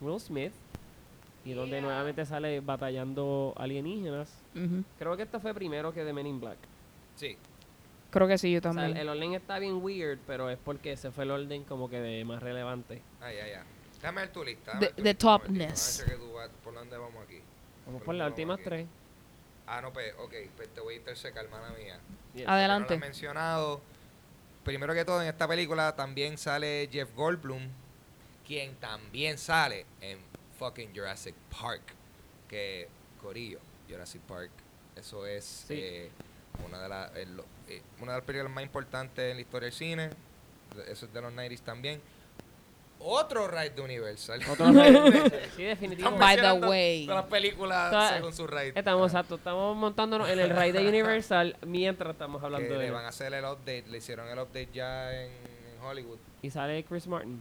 [0.00, 0.52] Will Smith
[1.44, 4.32] y donde nuevamente sale batallando alienígenas.
[4.98, 6.58] Creo que esta fue primero que The Men in Black.
[7.16, 7.36] Sí,
[8.10, 8.96] Creo que sí, yo O sea, también.
[8.96, 12.00] el, el orden está bien weird, pero es porque ese fue el orden como que
[12.00, 13.02] de más relevante.
[13.20, 13.64] ah, ya, ya.
[13.96, 14.78] Déjame ver tu lista.
[14.78, 16.06] The- tu lista topness.
[16.34, 17.40] Vas- ¿Por dónde vamos aquí?
[17.84, 18.86] Vamos Por por las últimas vamos tres.
[19.70, 21.98] Ah, no, pues, ok, pues te voy a intersecar, hermana mía.
[22.34, 22.46] Yes.
[22.46, 22.90] No Adelante.
[22.90, 23.80] lo he mencionado.
[24.64, 27.68] Primero que todo, en esta película también sale Jeff Goldblum,
[28.46, 30.18] quien también sale en
[30.58, 31.82] fucking Jurassic Park.
[32.48, 32.88] Que,
[33.20, 34.50] Corillo, Jurassic Park,
[34.96, 35.74] eso es Sí.
[35.78, 36.10] eh,
[36.66, 37.22] una, de
[37.68, 40.10] eh, una de las películas más importantes en la historia del cine.
[40.86, 42.00] Eso es de los 90s también.
[43.00, 44.40] Otro ride de Universal.
[44.50, 44.92] Otro rey.
[45.56, 46.24] sí, definitivamente.
[46.24, 47.06] By the way.
[47.06, 48.72] Todas las películas Toda- según su ride.
[48.74, 49.18] Estamos, Ah.
[49.18, 52.92] exacto, estamos montándonos en el ride de Universal mientras estamos hablando que de le él.
[52.92, 56.18] van a hacer el update, le hicieron el update ya en, en Hollywood.
[56.42, 57.40] Y sale Chris Martin.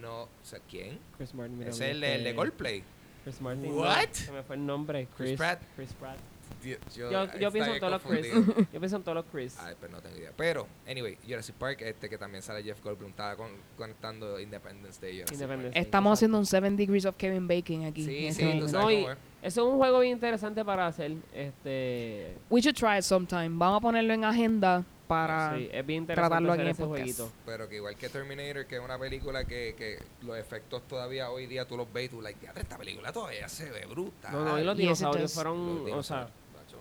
[0.00, 0.98] No, o sea, ¿quién?
[1.16, 2.82] Chris Martin, mira, Es el, de- el de Coldplay.
[3.22, 3.72] Chris Martin.
[3.72, 3.96] What?
[4.08, 5.06] no, se me fue el nombre.
[5.16, 5.62] Chris Chris, Pratt.
[5.76, 6.16] Chris Pratt.
[6.62, 8.26] Yo, Yo, yo está pienso en todos los Chris.
[8.72, 9.56] Yo pienso en todos los Chris.
[9.60, 10.32] Ay, pero no tengo idea.
[10.36, 15.14] Pero, anyway, Jurassic Park, este que también sale Jeff Goldblum, estaba con- conectando Independence Day.
[15.16, 15.72] Jurassic Independence.
[15.74, 15.84] Park.
[15.86, 18.04] Estamos haciendo un Seven Degrees of Kevin Bacon aquí.
[18.04, 19.18] Sí, en este sí, tú sabes No, cómo es.
[19.42, 21.12] Eso es un juego bien interesante para hacer.
[21.34, 22.36] Este.
[22.50, 23.50] We should try it sometime.
[23.50, 25.56] Vamos a ponerlo en agenda para...
[25.56, 27.32] sí, es bien interesante tratarlo aquí en ese jueguito.
[27.44, 31.46] Pero que igual que Terminator, que es una película que, que los efectos todavía hoy
[31.46, 34.30] día tú los ves y tú, like, "Diatre, esta película todavía se ve bruta.
[34.30, 35.90] No, no, y los dinosaurios fueron.
[35.92, 36.28] O sea,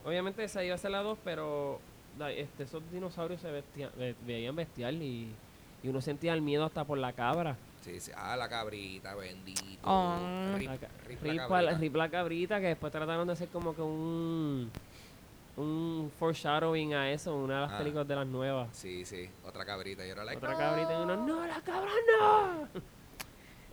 [0.05, 1.79] obviamente esa iba a ser la 2, pero
[2.35, 5.27] este, esos dinosaurios se vestían, ve- veían bestial y,
[5.83, 7.55] y uno sentía el miedo hasta por la cabra.
[7.81, 8.11] Sí, sí.
[8.15, 9.79] Ah, la cabrita, bendito.
[9.83, 10.53] Ah.
[10.57, 10.75] Rip, La
[11.07, 11.77] rip la Rip, a la- cabrita.
[11.79, 14.69] Rip la cabrita, que después trataron de hacer como que un.
[15.57, 17.77] Un foreshadowing a eso, una de las Ah.
[17.79, 18.69] películas de las nuevas.
[18.71, 19.29] Sí, sí.
[19.45, 20.05] Otra cabrita.
[20.05, 20.57] Y era like, Otra "No".
[20.57, 22.67] cabrita y uno, no, la cabra no.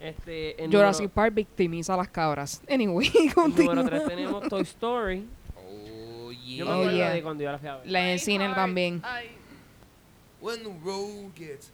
[0.00, 2.62] Este, en Jurassic Park victimiza a las cabras.
[2.70, 3.74] Anyway, número, continúa.
[3.74, 5.26] número 3 tenemos Toy Story.
[6.62, 6.64] Oh, yeah.
[6.64, 7.12] Yo me Oh, acuerdo yeah.
[7.14, 7.86] de cuando yo la fui a ver.
[7.86, 9.02] La en el My cine heart, también.
[10.40, 11.70] When the road gets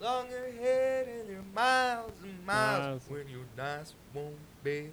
[0.00, 3.08] longer ahead and miles and miles, Miles.
[3.08, 4.90] when your nights won't be.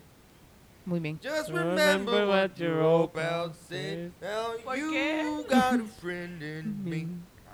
[0.86, 1.20] Muy bien.
[1.22, 4.12] Just Remember remember what what your your old old pal pal said.
[4.20, 4.22] said.
[4.22, 5.46] Now ¿Por you qué?
[5.50, 7.08] got a friend in me.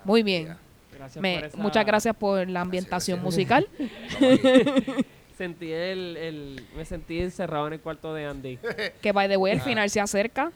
[0.04, 0.44] Muy bien.
[0.46, 0.58] Yeah.
[0.96, 3.24] Gracias Me- por esa- Muchas gracias por la ambientación gracias.
[3.24, 3.68] musical.
[5.36, 8.58] Sentí el, el, me sentí encerrado en el cuarto de Andy.
[9.00, 9.64] Que by the way, el Ah.
[9.64, 10.50] final se acerca.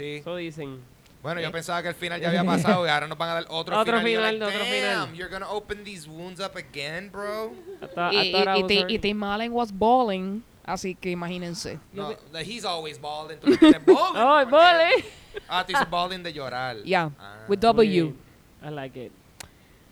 [0.00, 0.14] Sí.
[0.16, 0.80] Eso dicen.
[1.22, 1.42] Bueno, ¿Eh?
[1.42, 3.78] yo pensaba que el final ya había pasado y ahora nos van a dar otro,
[3.78, 4.08] Otro final.
[4.08, 5.06] y yo final, like, otro final.
[5.06, 7.52] Damn, you're gonna open these wounds up again, bro.
[7.82, 8.32] Hasta, Y,
[8.68, 10.42] y, y, Tim Allen was balling.
[10.64, 11.78] Así que imagínense.
[11.92, 13.38] No, he's always balling.
[13.38, 15.04] Tú dices balling.
[15.48, 16.82] Ah, tú dices balling de llorar.
[16.84, 17.44] Yeah, Ah.
[17.48, 18.14] with W.
[18.62, 19.12] I like it.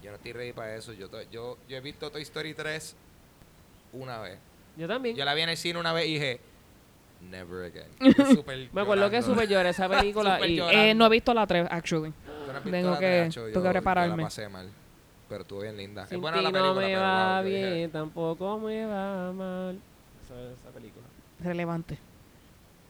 [0.03, 0.93] Yo no estoy ready para eso.
[0.93, 2.95] Yo, yo, yo he visto Toy Story 3
[3.93, 4.39] una vez.
[4.77, 5.17] Yo también.
[5.17, 6.41] Yo la vi en el cine una vez y dije,
[7.21, 7.89] never again.
[8.73, 10.81] Me acuerdo que súper lloré esa película y llorando.
[10.83, 12.11] Eh, no he visto la 3, actually.
[12.13, 12.17] Tú
[12.53, 14.13] no has visto tengo la que- de Nacho, tengo yo- que prepararme.
[14.13, 14.71] Yo la pasé mal.
[15.29, 16.07] Pero estuvo bien linda.
[16.07, 18.59] sin es buena ti la no película, me pero va wow, yo dije, bien, tampoco
[18.61, 19.79] me va mal.
[20.25, 21.05] Esa, esa película.
[21.41, 21.99] Relevante.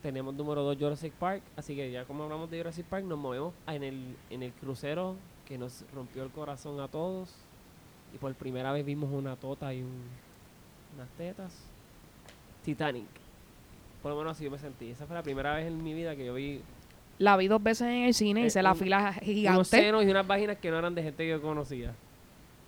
[0.02, 3.52] tenemos número 2 Jurassic Park, así que ya como hablamos de Jurassic Park, nos movemos
[3.66, 7.34] en el, en el crucero que nos rompió el corazón a todos.
[8.14, 10.02] Y por primera vez vimos una tota y un,
[10.94, 11.52] unas tetas.
[12.64, 13.06] Titanic.
[14.02, 14.90] Por lo menos así yo me sentí.
[14.90, 16.60] Esa fue la primera vez en mi vida que yo vi
[17.18, 19.64] La vi dos veces en el cine, Eh, hice la un- fila unos gigante.
[19.64, 21.92] senos y unas vaginas que no eran de gente que yo conocía.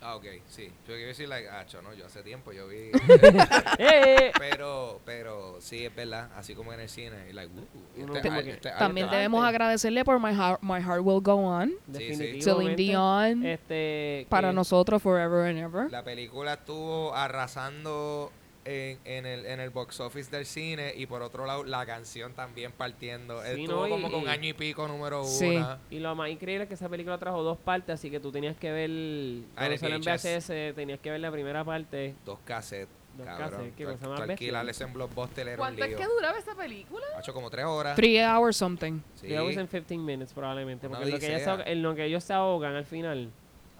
[0.02, 0.64] Ah, ok, sí.
[0.88, 2.90] Yo quiero decir, like, ah, cho, no, yo hace tiempo yo vi.
[3.78, 4.32] ¡Eh!
[4.38, 6.30] pero, pero sí, es verdad.
[6.36, 7.28] Así como en el cine.
[7.28, 9.48] Y like, uh, este- este- También este- debemos Antes.
[9.50, 11.74] agradecerle por My Heart, My Heart Will Go On, sí.
[11.92, 12.82] Celine Definitivamente.
[12.82, 15.90] Dion, Este, para nosotros Forever and Ever.
[15.92, 18.32] La película estuvo arrasando
[18.64, 22.32] en, en, el, en el box office del cine y por otro lado la canción
[22.34, 23.42] también partiendo.
[23.42, 25.56] Sí, estuvo no, y- como con y- año y pico número Sí.
[25.56, 25.78] uno.
[25.90, 28.56] Y lo más increíble es que esa película trajo dos partes, así que tú tenías
[28.56, 28.90] que ver.
[28.90, 30.74] En Cuando salió en VHS.
[30.74, 32.14] Tenías que ver la primera parte.
[32.24, 32.88] Dos cassettes.
[33.16, 33.50] Dos cabrón.
[33.50, 34.32] cassettes, qué Tú- cosa más bestia.
[34.34, 37.04] alquilarles en Blockbuster era un ¿Cuánto es que duraba esa película?
[37.16, 37.96] Ha hecho como tres horas.
[37.96, 39.00] Three hours something.
[39.16, 39.26] Sí.
[39.26, 40.88] Three hours and 15 minutes probablemente.
[40.88, 43.30] Porque en lo, que ahogan- en lo que ellos se ahogan al final.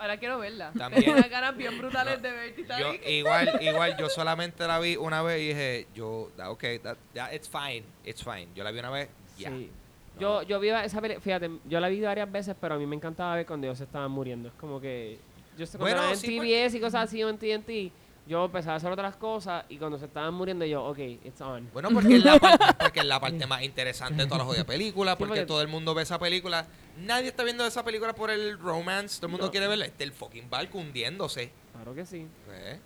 [0.01, 0.73] Ahora quiero verla.
[0.77, 1.05] También.
[1.05, 3.07] Tengo unas ganas bien brutales No, de ver Yo, Titanic.
[3.07, 7.49] igual, igual, yo solamente la vi una vez y dije, yo, ok, that, that- it's
[7.49, 8.49] fine, it's fine.
[8.55, 9.09] Yo la vi una vez,
[9.39, 9.51] ya.
[9.51, 9.71] Sí.
[10.15, 10.21] No.
[10.21, 12.97] Yo, yo vi esa película, fíjate, yo la vi varias veces, pero a mí me
[12.97, 14.49] encantaba ver cuando ellos se estaban muriendo.
[14.49, 15.19] Es como que.
[15.59, 17.93] Yo sé, cuando Bueno, en sí, TBS y cosas así o en TNT,
[18.31, 21.69] yo empezaba a hacer otras cosas y cuando se estaban muriendo, yo, ok, it's on.
[21.73, 24.65] Bueno, porque es, la parte, porque es la parte más interesante de todas las jodidas
[24.67, 26.65] películas, Sí, porque porque- todo el mundo ve esa película.
[26.99, 29.51] Nadie está viendo esa película por el romance, todo el mundo No.
[29.51, 29.87] quiere verla.
[29.87, 31.51] Este el fucking barco hundiéndose.
[31.73, 32.27] Claro que sí.
[32.53, 32.79] ¿Eh?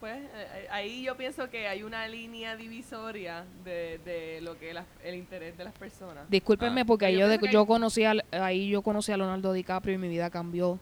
[0.00, 4.74] Pues eh, ahí yo pienso que hay una línea divisoria de, de lo que es
[4.74, 6.24] la- el interés de las personas.
[6.30, 6.84] Discúlpenme Ah.
[6.86, 9.98] porque ahí Yo yo, de- yo conocí al- ahí yo conocí a Leonardo DiCaprio y
[9.98, 10.78] mi vida cambió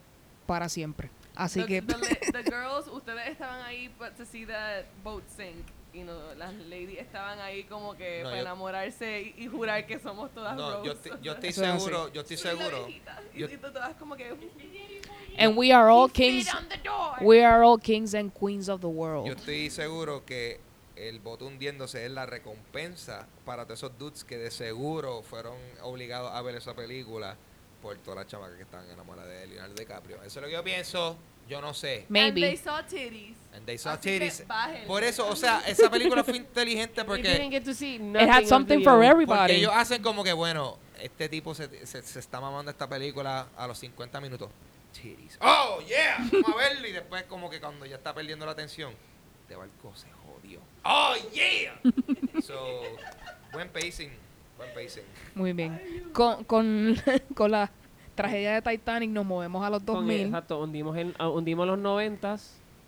[0.46, 1.10] para siempre.
[1.38, 1.94] Así the, que the,
[2.32, 5.64] the girls, ustedes estaban ahí but to see that boat sink.
[5.94, 9.86] Y no, las ladies estaban ahí como que No, para yo- enamorarse y, y jurar
[9.86, 12.86] que somos todas No, yo, estoy- yo estoy seguro, yo estoy seguro.
[12.88, 13.00] Y,
[13.38, 14.28] Yo- y tú todas como que...
[15.38, 17.16] and we are all "He kings spit on the door".
[17.22, 19.28] we are all kings and queens of the Yo world.
[19.28, 20.60] estoy seguro que
[20.96, 26.32] el bote hundiéndose es la recompensa para todos esos dudes que de seguro fueron obligados
[26.32, 27.36] a ver esa película
[27.82, 30.16] por todas las chamacas que estaban enamoradas de Leonardo DiCaprio.
[30.18, 31.16] Eso es lo que yo pienso,
[31.48, 32.06] yo no sé.
[32.08, 32.56] And they Maybe.
[32.56, 33.36] saw titties.
[33.54, 34.44] And they saw Así titties.
[34.86, 38.00] Por eso, o sea, esa película fue inteligente We didn't porque, get to see It
[38.00, 39.54] nothing had something for uh, porque everybody.
[39.54, 43.66] ellos hacen como que, bueno, este tipo se, se, se está mamando esta película a
[43.66, 44.50] los 50 minutos.
[44.92, 45.38] Titties.
[45.40, 46.88] Oh, yeah, vamos a verlo.
[46.88, 48.92] Y después como que cuando ya está perdiendo la atención,
[49.48, 50.60] de barco se jodió.
[50.84, 51.78] Oh, yeah.
[52.42, 52.82] So,
[53.52, 54.10] buen pacing,
[54.58, 55.04] buen pacing.
[55.34, 56.10] Muy bien.
[56.12, 56.94] Con, con,
[57.34, 57.70] con la
[58.14, 60.26] tragedia de Titanic nos movemos a los con- 2000.
[60.26, 62.36] exacto, hundimos, el, ah, hundimos los 90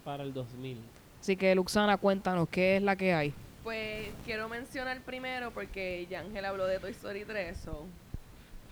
[0.05, 0.79] para el 2000.
[1.21, 3.33] Así que Luxana, cuéntanos qué es la que hay.
[3.63, 7.85] Pues quiero mencionar primero porque ya Ángel habló de Toy Story 3, so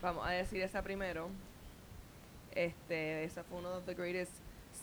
[0.01, 1.29] vamos a decir esa primero.
[2.55, 4.31] Este, esa fue uno de the greatest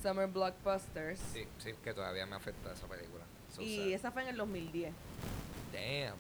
[0.03, 1.19] summer blockbusters.
[1.33, 3.25] Sí, sí, que todavía me afecta esa película.
[3.55, 3.87] So y sad.
[3.89, 4.93] esa fue en el 2010.
[5.73, 6.15] Damn.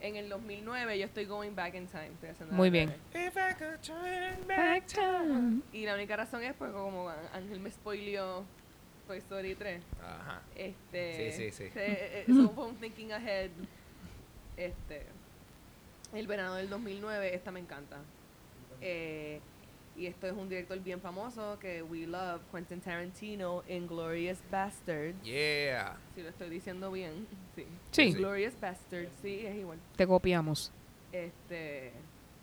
[0.00, 2.06] En el 2009 yo estoy going back in time.
[2.14, 2.94] estoy haciendo Muy bien.
[3.12, 3.26] breve.
[3.28, 5.60] If I could turn back time.
[5.72, 8.44] Y la única razón es porque como Ángel me spoileó
[9.08, 9.82] Toy Story 3.
[10.00, 10.42] Ajá.
[10.54, 11.70] Este, Sí, sí, sí.
[11.72, 13.50] se- eh, so fue un thinking ahead.
[14.56, 15.06] Este,
[16.14, 17.98] el verano del 2009, esta me encanta.
[18.80, 19.40] Eh,
[19.98, 25.20] y esto es un director bien famoso que we love, Quentin Tarantino, Inglorious Bastard.
[25.22, 25.96] Yeah.
[26.14, 27.62] Si lo estoy diciendo bien, sí.
[27.64, 28.02] Sí, Sí.
[28.10, 29.78] Inglorious Bastard, sí, es igual.
[29.96, 30.70] te copiamos.
[31.12, 31.92] Este,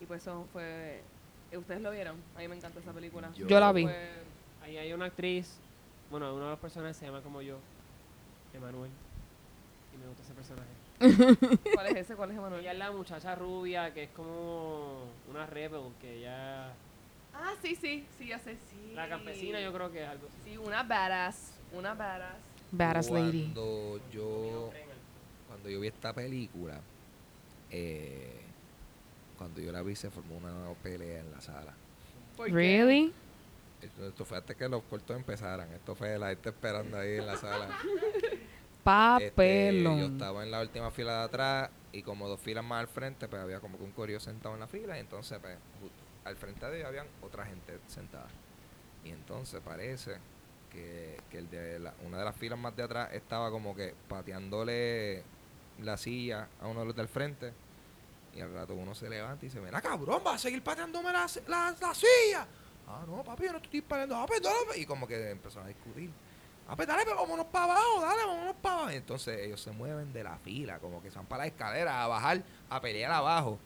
[0.01, 1.01] y pues eso fue.
[1.51, 2.17] eh, ¿Ustedes lo vieron?
[2.35, 3.31] A mí me encanta esa película.
[3.35, 3.83] Yo- Yo la vi.
[3.83, 4.25] Fue-
[4.63, 5.57] Ahí hay una actriz,
[6.09, 7.57] bueno, uno de los personajes se llama como yo,
[8.53, 8.89] Emanuel.
[9.93, 10.67] Y me gusta ese personaje.
[11.75, 12.15] ¿Cuál es ese?
[12.15, 12.61] ¿Cuál es Emanuel?
[12.61, 16.73] Ella es la muchacha rubia que es como una rebel, que ella...
[17.35, 18.93] Ah, sí, sí, sí, ya sé, sí.
[18.95, 20.51] La campesina yo creo que es algo así.
[20.51, 22.37] Sí, una badass, una badass.
[22.71, 23.43] Badass lady.
[23.53, 24.71] Cuando yo,
[25.47, 26.79] cuando yo vi esta película,
[27.71, 28.41] eh,
[29.37, 31.73] cuando yo la vi se formó una pelea en la sala.
[32.37, 32.53] ¿Por qué?
[32.53, 33.13] Really?
[33.81, 35.71] Esto, esto fue antes que los cortos empezaran.
[35.73, 37.67] Esto fue la gente esperando ahí en la sala.
[38.85, 39.31] Este, yo
[39.89, 39.99] Papelón.
[40.13, 43.41] estaba en la última fila de atrás y como dos filas más al frente, pues
[43.41, 45.89] había como que un corio sentado en la fila y entonces pues ju-
[46.25, 48.27] al frente de ellos habían otra gente sentada.
[49.03, 50.17] Y entonces parece
[50.71, 53.93] que, que el de la- una de las filas más de atrás estaba como que
[54.09, 55.23] pateándole
[55.81, 57.53] la silla a uno de los del frente
[58.35, 61.25] y al rato uno se levanta y dice, mira cabrón, va a seguir pateándome la,
[61.47, 62.45] la, la silla.
[62.87, 64.77] Ah, no, papi, yo no estoy pateando, ah, perdóname.
[64.77, 66.09] Y como que empezaron a discutir.
[66.67, 68.89] Ah, pues dale, pues vámonos para abajo, dale, vámonos para abajo.
[68.91, 72.07] Entonces ellos se mueven de la fila, como que se van para la escalera a
[72.07, 73.57] bajar, a pelear abajo.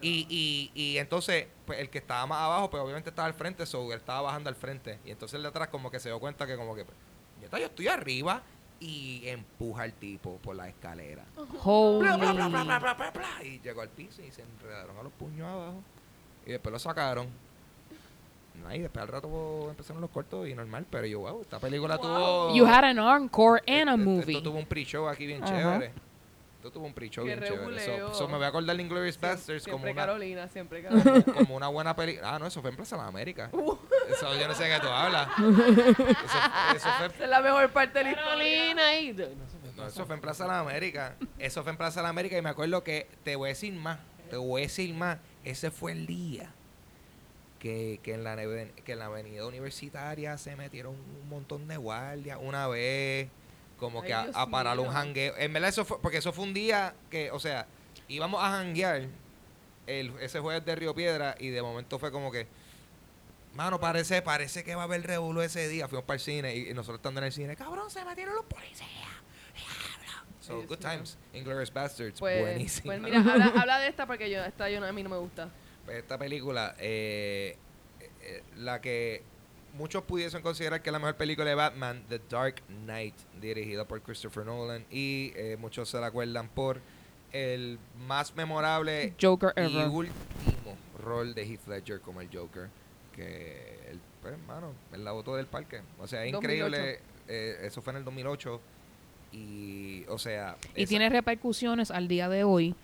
[0.00, 3.66] Y, y, y entonces, pues el que estaba más abajo, pues obviamente estaba al frente,
[3.66, 4.98] so él estaba bajando al frente.
[5.04, 6.96] Y entonces el de atrás como que se dio cuenta que como que, pues,
[7.40, 8.42] "Neta, yo estoy arriba
[8.80, 11.24] y empuja al tipo por la escalera.
[11.34, 14.96] Bla, bla, bla, bla, bla, bla, bla, bla, y llegó al piso y se enredaron
[14.98, 15.82] a los puños abajo.
[16.46, 17.26] Y después lo sacaron.
[18.74, 21.96] Y después al rato pues, empezaron los cortos y normal, pero yo, wow, esta película
[21.98, 22.54] tuvo...
[22.54, 24.32] You had an encore and a Esto- movie.
[24.36, 25.52] Esto tuvo un pre-show aquí bien Ajá.
[25.52, 25.92] chévere.
[26.70, 27.56] Tuvo un pre-show bien chévere.
[27.56, 28.08] reguleo.
[28.08, 31.24] So, so me voy a acordar de Inglourious Basterds como una, Carolina, siempre Carolina.
[31.34, 32.34] como una buena película.
[32.34, 33.48] Ah, no, eso fue en Plaza de la América.
[33.52, 33.76] Uh.
[34.08, 35.28] Eso yo no sé de qué tú hablas.
[35.38, 36.02] Eso,
[36.76, 38.28] eso fue Esa es la mejor parte de la historia.
[38.38, 39.12] Carolina y...
[39.12, 41.16] No, eso fue No, eso fue en Plaza de la América.
[41.38, 43.74] Eso fue en Plaza de la América y me acuerdo que te voy a decir
[43.74, 43.98] más.
[44.30, 45.18] Te voy a decir más.
[45.44, 46.50] Ese fue el día
[47.58, 51.76] que, que, en, la, neve- que en la avenida universitaria se metieron un montón de
[51.76, 53.28] guardias una vez.
[53.78, 54.92] Como Ay, que a, a parar un mío.
[54.92, 55.34] jangueo.
[55.38, 57.66] En verdad eso fue, porque eso fue un día que, o sea,
[58.08, 59.06] íbamos a janguear
[59.86, 62.46] el, ese jueves de Río Piedra y de momento fue como que,
[63.54, 65.86] mano, parece, parece que va a haber revuelo ese día.
[65.88, 68.44] Fuimos para el cine y, y nosotros estando en el cine, cabrón, se metieron los
[68.46, 68.88] policías.
[70.40, 71.18] So, good times.
[71.34, 72.86] Inglourious Bastards, Pues, buenísimo.
[72.86, 75.50] pues mira, habla, habla de esta porque yo, esta yo a mí no me gusta.
[75.84, 77.56] Pues esta película, eh,
[78.22, 79.22] eh, la que
[79.74, 84.00] muchos pudiesen considerar que es la mejor película de Batman, The Dark Knight, dirigida por
[84.02, 86.80] Christopher Nolan, y eh, muchos se la acuerdan por
[87.32, 89.88] el más memorable Joker y ever.
[89.88, 92.68] último rol de Heath Ledger como el Joker,
[93.14, 95.80] que, el, pues, hermano, el la botó del parque.
[95.98, 96.38] O sea, es 2008.
[96.38, 98.60] increíble, eh, eso fue en el 2008,
[99.32, 100.56] y, o sea...
[100.74, 102.74] Y esa- tiene repercusiones al día de hoy,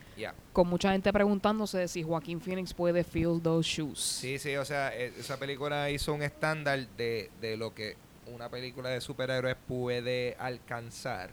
[0.53, 3.99] con mucha gente preguntándose si Joaquín Phoenix puede fill those shoes.
[3.99, 8.49] Sí, sí, o sea, e- esa película hizo un estándar de, de lo que una
[8.49, 11.31] película de superhéroes puede alcanzar.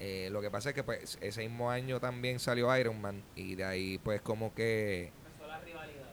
[0.00, 3.54] Eh, lo que pasa es que pues ese mismo año también salió Iron Man y
[3.54, 5.12] de ahí pues como que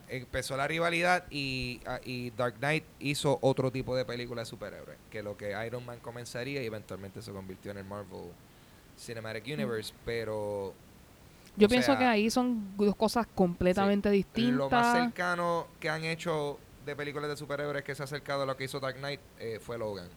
[0.10, 1.26] Empezó la rivalidad.
[1.30, 5.56] y, ah, y Dark Knight hizo otro tipo de película de superhéroes, que lo que
[5.66, 8.32] Iron Man comenzaría y eventualmente se convirtió en el Marvel
[8.98, 10.74] Cinematic Universe, pero
[11.56, 14.56] Yo pienso sea, que ahí son dos cosas completamente distintas.
[14.58, 18.46] Lo más cercano que han hecho de películas de superhéroes que se ha acercado a
[18.46, 20.10] lo que hizo Dark Knight eh, fue Logan.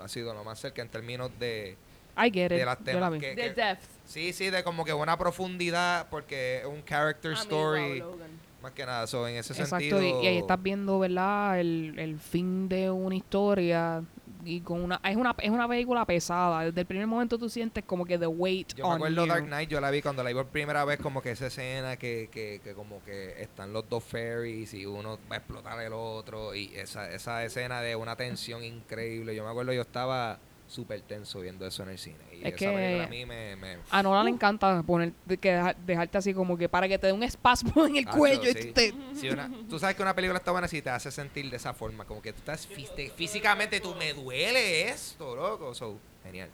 [0.00, 1.76] Ha sido lo más cerca en términos de,
[2.16, 2.58] I get it.
[2.58, 3.82] de las temas que, que- Depth.
[4.06, 8.10] sí, sí, de como que una profundidad porque es un character A mí, story wow,
[8.12, 8.30] Logan.
[8.62, 9.06] Más que nada.
[9.06, 11.60] So, en ese Exacto, sentido, y, y ahí estás viendo, ¿verdad?
[11.60, 14.02] El, el fin de una historia
[14.44, 16.64] y con una es una es una película pesada.
[16.64, 19.32] Desde el primer momento tú sientes como que the weight yo me on acuerdo you.
[19.32, 21.96] Dark Knight, yo la vi cuando la vi por primera vez, como que esa escena
[21.96, 25.92] que, que, que como que están los dos ferries y uno va a explotar el
[25.92, 29.34] otro y esa, esa escena de una tensión increíble.
[29.34, 30.38] Yo me acuerdo yo estaba
[30.70, 33.56] súper tenso viendo eso en el cine y Es esa que- película a mí me...
[33.56, 36.96] me A Nolan le encanta poner de- que deja- dejarte así como que para que
[36.98, 38.66] te dé un espasmo en el cuello y sí.
[38.68, 41.50] tú te- Si una- tú sabes que una película está buena si te hace sentir
[41.50, 45.74] de esa forma, como que tú estás fí- te- físicamente, tú me duele esto, loco.
[45.74, 46.48] So, genial.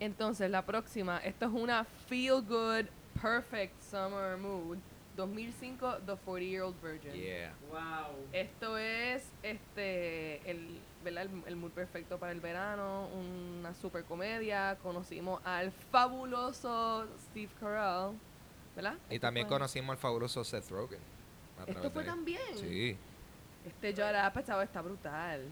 [0.00, 2.86] Entonces, la próxima, esto es una feel good,
[3.22, 4.78] perfect summer mood.
[5.16, 7.12] 2005, The 40 Year Old Virgin.
[7.14, 7.54] Yeah.
[7.70, 8.16] Wow.
[8.32, 10.78] Esto es este el,
[11.14, 11.24] ¿verdad?
[11.34, 14.76] el, el mood perfecto para el verano, una super comedia.
[14.82, 18.16] Conocimos al fabuloso Steve Carell,
[18.74, 18.94] ¿verdad?
[19.10, 20.98] Y también fue- conocimos al fabuloso Seth Rogen.
[21.66, 22.40] Esto fue también.
[22.58, 22.96] Sí.
[23.64, 25.42] Este Judd Apatow está brutal.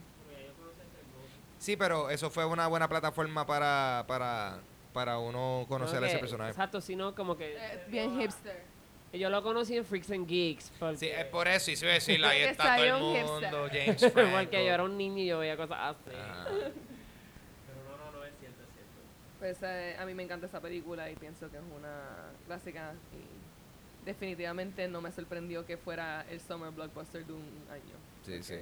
[1.58, 4.58] Sí, pero eso fue una buena plataforma para, para,
[4.92, 6.50] para uno conocer a ese personaje.
[6.50, 7.56] Exacto, sino como que...
[7.56, 8.62] Eh, bien hipster.
[9.18, 10.72] Yo lo conocí en Freaks and Geeks.
[10.78, 13.68] Porque, Sí, es por eso, y se iba a decir, ahí está todo el mundo.
[13.72, 14.36] James Franco.
[14.38, 15.98] porque yo era un niño y yo veía cosas así.
[16.06, 19.38] Pero no, no, no, es cierto, es cierto.
[19.38, 24.04] Pues eh, a mí me encanta esa película y pienso que es una clásica y
[24.04, 27.94] definitivamente no me sorprendió que fuera el summer blockbuster de un año.
[28.24, 28.56] Sí, sí.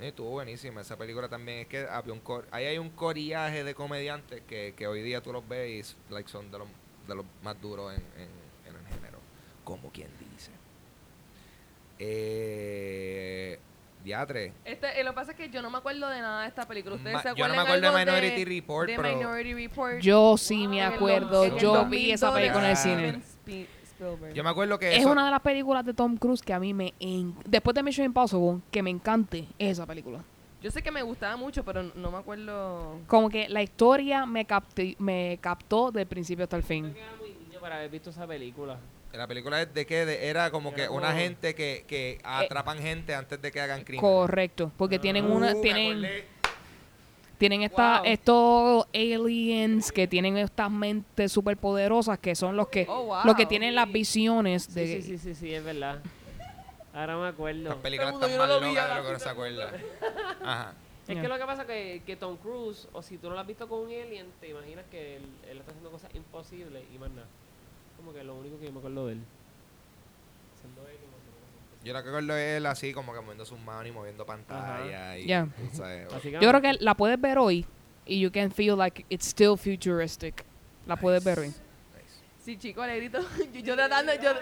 [0.00, 1.58] Y estuvo buenísima esa película también.
[1.60, 5.20] Es que había un cor ahí hay un corillaje de comediantes que, que hoy día
[5.20, 6.68] tú los ves y like, son de los,
[7.06, 8.47] de los más duros en, en.
[9.68, 10.50] Como quien dice.
[11.98, 13.58] Eh,
[14.02, 14.52] diatre.
[14.64, 16.66] Este, eh, lo que pasa es que yo no me acuerdo de nada de esta
[16.66, 16.94] película.
[16.96, 19.98] ¿Ustedes Ma- se yo no me acuerdo de Minority Report, de pero- Minority Report?
[20.00, 23.22] Yo sí me el acuerdo, el yo vi esa 2002 película en el cine.
[23.84, 24.32] Spielberg.
[24.34, 26.60] Yo me acuerdo que Es eso- una de las películas de Tom Cruise que a
[26.60, 30.20] mí me en- después de Mission Impossible que me encante esa película.
[30.62, 32.98] Yo sé que me gustaba mucho, pero no me acuerdo.
[33.06, 36.94] Como que la historia me capti- me captó del principio hasta el Yo fin.
[36.94, 38.78] que era muy niño para haber visto esa película.
[39.18, 43.14] La película es de que de- era como que una gente que, que atrapan gente
[43.14, 44.00] antes de que hagan crimen.
[44.00, 45.34] Correcto, porque tienen Ah.
[45.34, 46.24] una Uh, tienen.
[47.36, 48.06] Tienen esta, Wow.
[48.10, 53.20] estos aliens que tienen estas mentes súper poderosas que son los que, Oh, wow.
[53.24, 54.86] los que tienen las visiones de...
[54.86, 56.00] Sí, sí, sí, sí, sí, es verdad.
[56.92, 57.68] Ahora me acuerdo.
[57.68, 59.72] Las películas están más no locas de lo que sí se acuerda.
[60.44, 60.72] Ajá.
[61.06, 63.40] Es que lo que pasa es que, que Tom Cruise, o si tú no lo
[63.40, 66.98] has visto con un alien, te imaginas que él, él está haciendo cosas imposibles y
[66.98, 67.26] más nada.
[67.98, 69.20] Como que lo único que yo me acuerdo de él.
[70.60, 70.82] Siendo
[71.84, 75.18] Yo lo que recuerdo es él así como que moviendo sus manos y moviendo pantalla.
[75.18, 76.08] Y, tú sabes.
[76.24, 77.66] Yo creo que la puedes ver hoy
[78.06, 80.44] y you can feel like it's still futuristic.
[80.86, 81.48] La puedes ver hoy.
[81.48, 81.58] nice.
[82.42, 83.20] Sí, chico, Alegrito.
[83.52, 84.32] Yo, yo tratando, yo,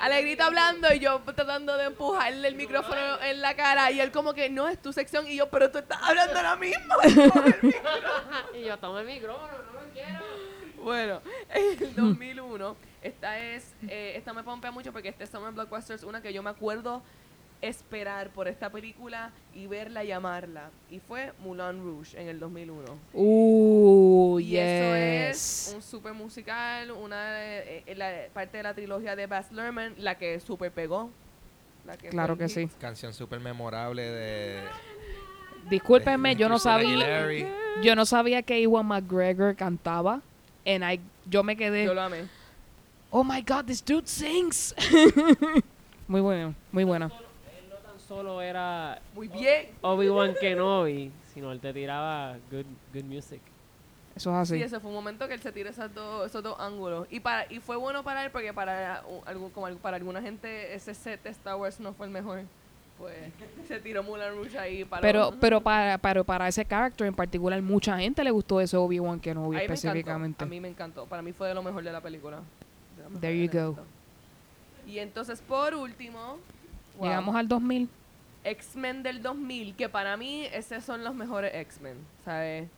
[0.00, 4.32] Alegrito hablando y yo tratando de empujarle el micrófono en la cara y él como
[4.32, 6.94] que no es tu sección y yo, pero tú estás hablando ahora mismo.
[8.54, 10.47] y yo tomo el micrófono, no lo quiero.
[10.88, 11.20] Bueno,
[11.54, 16.22] en el 2001, esta es, eh, esta me pompea mucho porque este Summer Blockbusters, una
[16.22, 17.02] que yo me acuerdo
[17.60, 20.70] esperar por esta película y verla y amarla.
[20.90, 22.84] Y fue Moulin Rouge en el 2001.
[23.12, 25.74] Uh, y eso es yes.
[25.74, 30.16] un super musical, una de- eh, la parte de la trilogía de Baz Luhrmann, la
[30.16, 31.10] que super pegó.
[31.84, 32.54] La que Claro que hit.
[32.54, 32.70] sí.
[32.80, 34.62] Canción súper memorable de.
[35.68, 37.28] Discúlpenme, de yo no sabía,
[37.82, 40.22] yo no sabía que Iwan McGregor cantaba.
[40.68, 42.28] And I, yo me Yo quedé, lo amé.
[43.10, 44.74] oh my god, this dude sings.
[46.06, 47.06] muy bueno, muy buena.
[47.06, 49.68] Él no tan solo era Muy bien.
[49.80, 53.40] Obi-Wan Kenobi, sino él te tiraba good, good music.
[54.14, 54.56] Eso es así.
[54.56, 57.06] Sí, ese fue un momento que él se tiró esos dos, esos dos ángulos.
[57.10, 60.74] Y para y fue bueno para él porque para, uh, algún, como para alguna gente
[60.74, 62.42] ese set de Star Wars no fue el mejor.
[62.98, 63.14] Pues
[63.68, 65.00] se tiró Moulin Rouge ahí para...
[65.02, 69.20] Pero, pero para, para, para ese character en particular, mucha gente le gustó ese Obi-Wan
[69.20, 70.44] Kenobi A mí me específicamente.
[70.44, 71.06] encantó, A mí me encantó.
[71.06, 72.40] Para mí fue de lo mejor de la película.
[73.12, 73.78] De There you go.
[74.86, 76.38] Y entonces, por último...
[76.96, 77.88] wow, Llegamos al 2000.
[78.44, 82.68] X-Men del 2000, que para mí esos son los mejores X-Men, ¿sabes?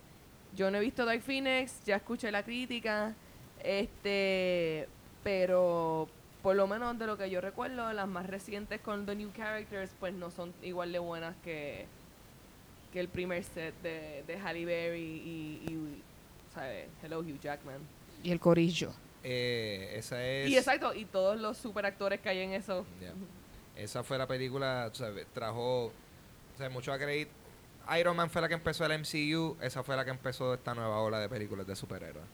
[0.56, 3.14] Yo no he visto Dark Phoenix, ya escuché la crítica,
[3.62, 4.88] este,
[5.22, 6.08] pero
[6.42, 9.90] por lo menos de lo que yo recuerdo, las más recientes con The New Characters,
[9.98, 11.86] pues no son igual de buenas que,
[12.92, 16.02] que el primer set de, de Halle Berry y, y,
[16.54, 16.88] ¿sabes?
[17.02, 17.80] Hello Hugh Jackman.
[18.22, 18.92] Y el corillo.
[19.22, 20.48] Eh, esa es.
[20.48, 22.86] Y exacto, y todos los super actores que hay en eso.
[23.76, 25.92] Esa fue la película, sabes, trajo, o
[26.56, 26.98] sea, mucho a.
[27.98, 31.00] Iron Man fue la que empezó el MCU, esa fue la que empezó esta nueva
[31.00, 32.24] ola de películas de superhéroes.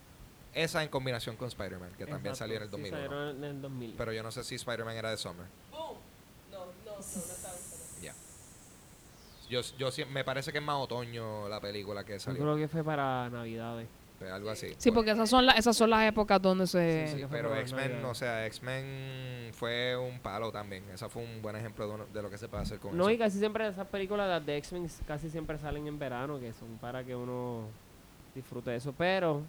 [0.57, 2.97] Esa en combinación con Spider-Man, que también salió en el sí, 2001.
[2.97, 3.95] salieron en el 2000.
[3.99, 5.47] Pero yo no sé si Spider-Man era de Summer.
[5.71, 5.99] ¡Boom!
[6.51, 7.55] No, no, no, no estaba.
[8.03, 8.15] Ya.
[9.51, 12.43] Yo, yo sí- me parece que es más otoño la película que Yo salió.
[12.43, 13.87] creo que fue para Navidades.
[14.33, 14.75] algo así.
[14.79, 17.07] Sí, porque esas son, las esas son las épocas donde se...
[17.09, 20.85] Sí, sí, pero X-Men, o sea, X-Men fue un palo también.
[20.89, 23.05] Esa fue un buen ejemplo de, uno- de lo que se puede hacer con No,
[23.05, 23.11] eso.
[23.11, 26.79] y casi siempre esas películas las de X-Men casi siempre salen en verano, que son
[26.79, 27.65] para que uno
[28.35, 28.95] disfrute de eso.
[28.97, 29.43] Pero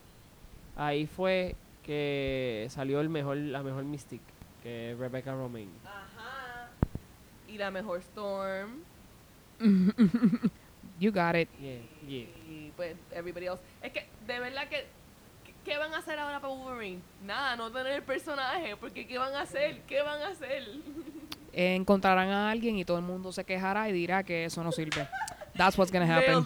[0.77, 4.21] ahí fue que salió el mejor, la mejor Mystic,
[4.63, 5.71] que es Rebecca Romaine.
[5.85, 6.69] Ajá.
[7.47, 8.81] Y la mejor Storm.
[10.99, 11.47] You got it.
[11.61, 12.25] Yeah, yeah.
[12.49, 13.61] Y pues, everybody else.
[13.83, 14.85] Es que, de verdad que.
[15.45, 17.01] ¿qué- ¿Qué van a hacer ahora para Wolverine?
[17.25, 18.75] Nada, no tener el personaje.
[18.77, 19.81] Porque ¿qué van a hacer?
[19.81, 20.63] ¿Qué van a hacer?
[21.53, 24.71] Eh, encontrarán a alguien y todo el mundo se quejará y dirá que eso no
[24.71, 25.07] sirve.
[25.55, 26.45] That's what's gonna happen.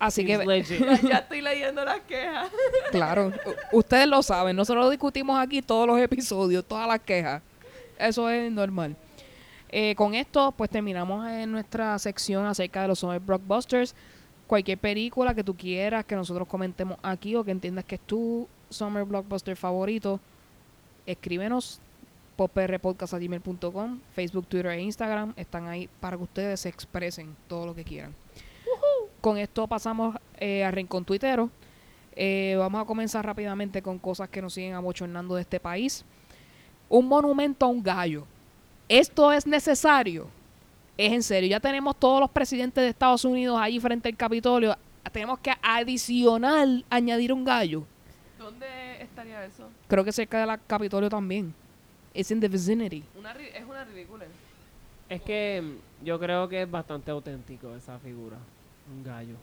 [0.00, 0.38] Así que,
[1.08, 2.48] ya, estoy leyendo las quejas.
[2.90, 3.30] claro,
[3.70, 4.56] ustedes lo saben.
[4.56, 7.42] Nosotros lo discutimos aquí todos los episodios, todas las quejas.
[7.98, 8.96] Eso es normal.
[9.68, 13.94] Eh, con esto, pues terminamos en nuestra sección acerca de los Summer Blockbusters.
[14.46, 18.48] Cualquier película que tú quieras que nosotros comentemos aquí o que entiendas que es tu
[18.70, 20.18] Summer Blockbuster favorito,
[21.04, 21.78] escríbenos
[22.36, 25.34] por prpodcast.gmail.com, Facebook, Twitter e Instagram.
[25.36, 28.14] Están ahí para que ustedes se expresen todo lo que quieran.
[29.20, 31.50] Con esto pasamos eh, a Rincón Tuitero.
[32.16, 36.04] Eh, vamos a comenzar rápidamente con cosas que nos siguen abochornando de este país.
[36.88, 38.26] Un monumento a un gallo.
[38.88, 40.28] ¿Esto es necesario?
[40.96, 41.50] Es en serio.
[41.50, 44.76] Ya tenemos todos los presidentes de Estados Unidos ahí frente al Capitolio.
[45.12, 47.84] Tenemos que adicional añadir un gallo.
[48.38, 49.68] ¿Dónde estaría eso?
[49.86, 51.54] Creo que cerca del Capitolio también.
[52.14, 53.04] It's in the vicinity.
[53.18, 54.24] Una, es una ridícula.
[55.08, 55.62] Es que
[56.02, 58.36] yo creo que es bastante auténtico esa figura.
[58.90, 59.36] Un gallo.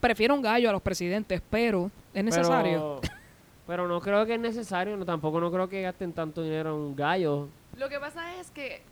[0.00, 3.00] Prefiero un gallo a los presidentes, pero es necesario.
[3.00, 3.14] Pero,
[3.66, 4.96] pero no creo que es necesario.
[4.96, 7.48] No, tampoco no creo que gasten tanto dinero en un gallo.
[7.76, 8.82] Lo que pasa es que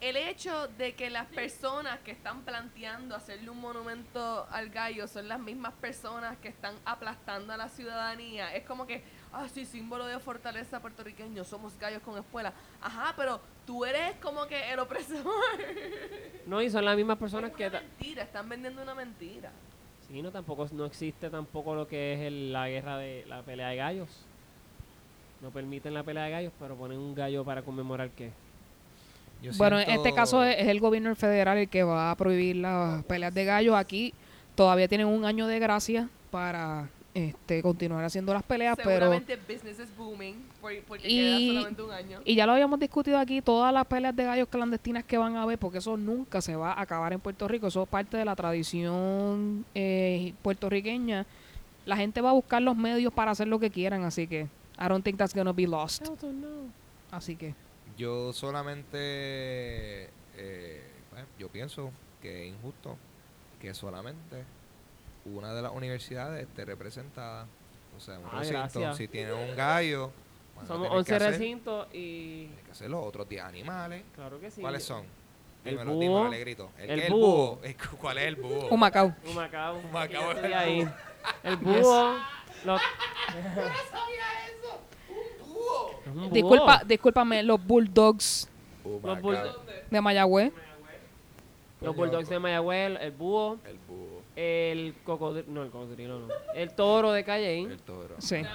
[0.00, 5.28] el hecho de que las personas que están planteando hacerle un monumento al gallo son
[5.28, 9.02] las mismas personas que están aplastando a la ciudadanía, es como que,
[9.34, 12.52] ah, sí, símbolo de fortaleza puertorriqueño, somos gallos con espuela.
[12.80, 15.24] Ajá, pero tú eres como que el opresor.
[16.46, 17.66] No, y son las mismas personas es que...
[17.68, 19.50] una mentira, están vendiendo una mentira.
[20.06, 23.68] Sí, no, tampoco no existe tampoco lo que es el- la guerra de la pelea
[23.68, 24.08] de gallos.
[25.40, 28.30] No permiten la pelea de gallos, pero ponen un gallo para conmemorar qué.
[29.42, 32.14] Yo Bueno, en siento- este caso es, es el gobierno federal el que va a
[32.14, 33.74] prohibir las peleas de gallos.
[33.74, 34.12] Aquí
[34.54, 39.12] todavía tienen un año de gracia para este, continuar haciendo las peleas, pero...
[39.12, 42.20] Seguramente business is booming por- porque Y- queda solamente un año.
[42.24, 45.42] Y ya lo habíamos discutido aquí, todas las peleas de gallos clandestinas que van a
[45.42, 48.24] haber, porque eso nunca se va a acabar en Puerto Rico, eso es parte de
[48.24, 51.24] la tradición eh, puertorriqueña.
[51.86, 54.48] La gente va a buscar los medios para hacer lo que quieran, así que
[54.78, 56.08] I don't think that's gonna be lost.
[57.12, 57.54] Así que
[57.96, 61.90] Yo solamente, eh, bueno, yo pienso
[62.20, 62.96] que es injusto
[63.60, 64.42] que solamente
[65.26, 67.46] una de las universidades esté representada.
[67.96, 68.96] O sea, un Ah, recinto, gracias.
[68.96, 70.10] si tiene un gallo,
[70.66, 72.46] Somos tener 11 que hacer- recintos y...
[72.46, 74.02] Tiene que hacer los otros 10 animales.
[74.14, 74.60] Claro que sí.
[74.60, 75.04] ¿Cuáles son?
[75.64, 76.00] El Dímelo, búho.
[76.00, 76.70] dímelo, Alegrito.
[76.78, 77.10] ¿El, El qué?
[77.12, 77.58] búho.
[77.62, 78.68] El ¿Cuál es el búho?
[78.68, 79.14] un Macao.
[79.26, 79.76] Un Macao.
[79.78, 80.88] Un Macao el ahí.
[81.42, 82.14] El búho.
[82.64, 82.80] los-
[86.04, 86.28] Es un búho.
[86.30, 88.48] Disculpa, discúlpame, los Bulldogs
[88.84, 89.22] Oh Los God.
[89.22, 89.52] bull-
[89.90, 90.52] de Mayagüez.
[91.80, 94.13] Los Coño, bulldogs de Mayagüez, el búho, El búho.
[94.36, 96.28] El cocodrilo, no, el cocodrilo no.
[96.54, 98.16] El toro de Calle, El toro.
[98.18, 98.36] Sí.
[98.36, 98.48] Nice,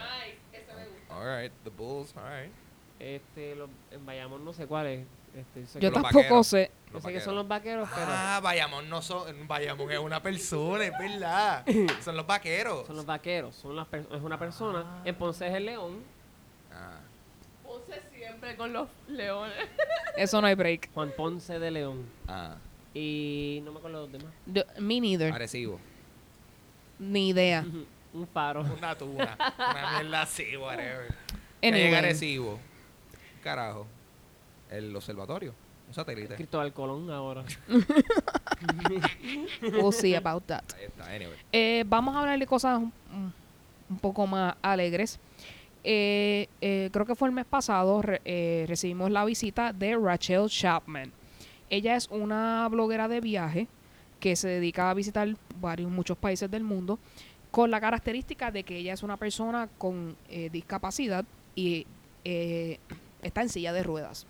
[0.52, 1.16] me gusta.
[1.16, 2.52] Alright, the bulls, alright.
[3.00, 5.08] este, los, en Bayamón no sé cuál es.
[5.36, 6.48] Este, sé Yo que- tampoco vaqueros.
[6.48, 6.72] sé.
[6.92, 7.24] yo sé que vaqueros.
[7.24, 9.48] son los vaqueros, pero Ah, Bayamón no son.
[9.48, 11.64] Bayamón es una persona, es verdad.
[12.02, 12.88] son los vaqueros.
[12.88, 15.02] son los vaqueros, son las per- es una persona.
[15.06, 16.04] En Ponce es el león,
[16.74, 17.00] Ah,
[17.64, 19.54] Ponce siempre con los leones.
[20.18, 20.92] Eso no hay break.
[20.94, 22.06] Juan Ponce de León.
[22.28, 22.56] ah.
[22.94, 24.34] Y no me acuerdo los demás.
[24.46, 25.32] Yo- me neither.
[25.34, 25.80] Arecibo.
[27.00, 27.66] Ni idea.
[28.14, 28.62] Un faro.
[28.62, 29.38] Una tuna.
[29.58, 31.08] Una mierda así, whatever.
[31.62, 31.94] Calle Anyway.
[31.96, 32.60] Arecibo.
[33.44, 33.86] Carajo.
[34.72, 35.54] El observatorio.
[35.88, 36.36] Un satélite.
[36.36, 37.44] Cristóbal Colón ahora.
[39.62, 40.64] We'll see about that.
[40.78, 41.36] Ahí está, anyway.
[41.52, 42.94] Eh, vamos a hablar de cosas un,
[43.90, 45.20] un poco más alegres.
[45.84, 50.48] Eh, eh, creo que fue el mes pasado, re- eh, recibimos la visita de Rachel
[50.50, 51.12] Chapman.
[51.70, 53.68] Ella es una bloguera de viaje
[54.20, 55.28] que se dedica a visitar
[55.62, 57.00] varios, muchos países del mundo,
[57.52, 61.86] con la característica de que ella es una persona con eh, discapacidad y
[62.26, 62.80] eh,
[63.22, 64.28] está en silla de ruedas.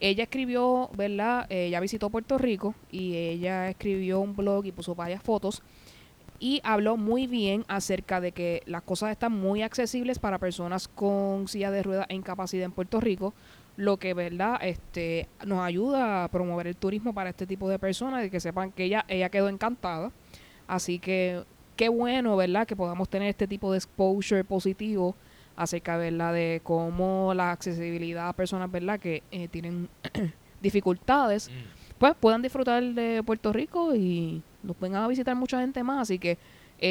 [0.00, 1.46] Ella escribió, ¿verdad?
[1.50, 5.62] Ella visitó Puerto Rico y ella escribió un blog y puso varias fotos
[6.40, 11.46] y habló muy bien acerca de que las cosas están muy accesibles para personas con
[11.46, 13.34] silla de ruedas e incapacidad en Puerto Rico,
[13.76, 18.26] lo que verdad este nos ayuda a promover el turismo para este tipo de personas
[18.26, 20.10] y que sepan que ella ella quedó encantada.
[20.66, 21.44] Así que
[21.76, 22.66] qué bueno, ¿verdad?
[22.66, 25.14] Que podamos tener este tipo de exposure positivo
[25.56, 26.32] acerca, ¿verdad?
[26.32, 28.98] De cómo la accesibilidad a personas, ¿verdad?
[28.98, 29.88] Que eh, tienen
[30.62, 31.98] dificultades Mm.
[31.98, 36.18] pues puedan disfrutar de Puerto Rico y nos vengan a visitar mucha gente más así
[36.18, 36.38] que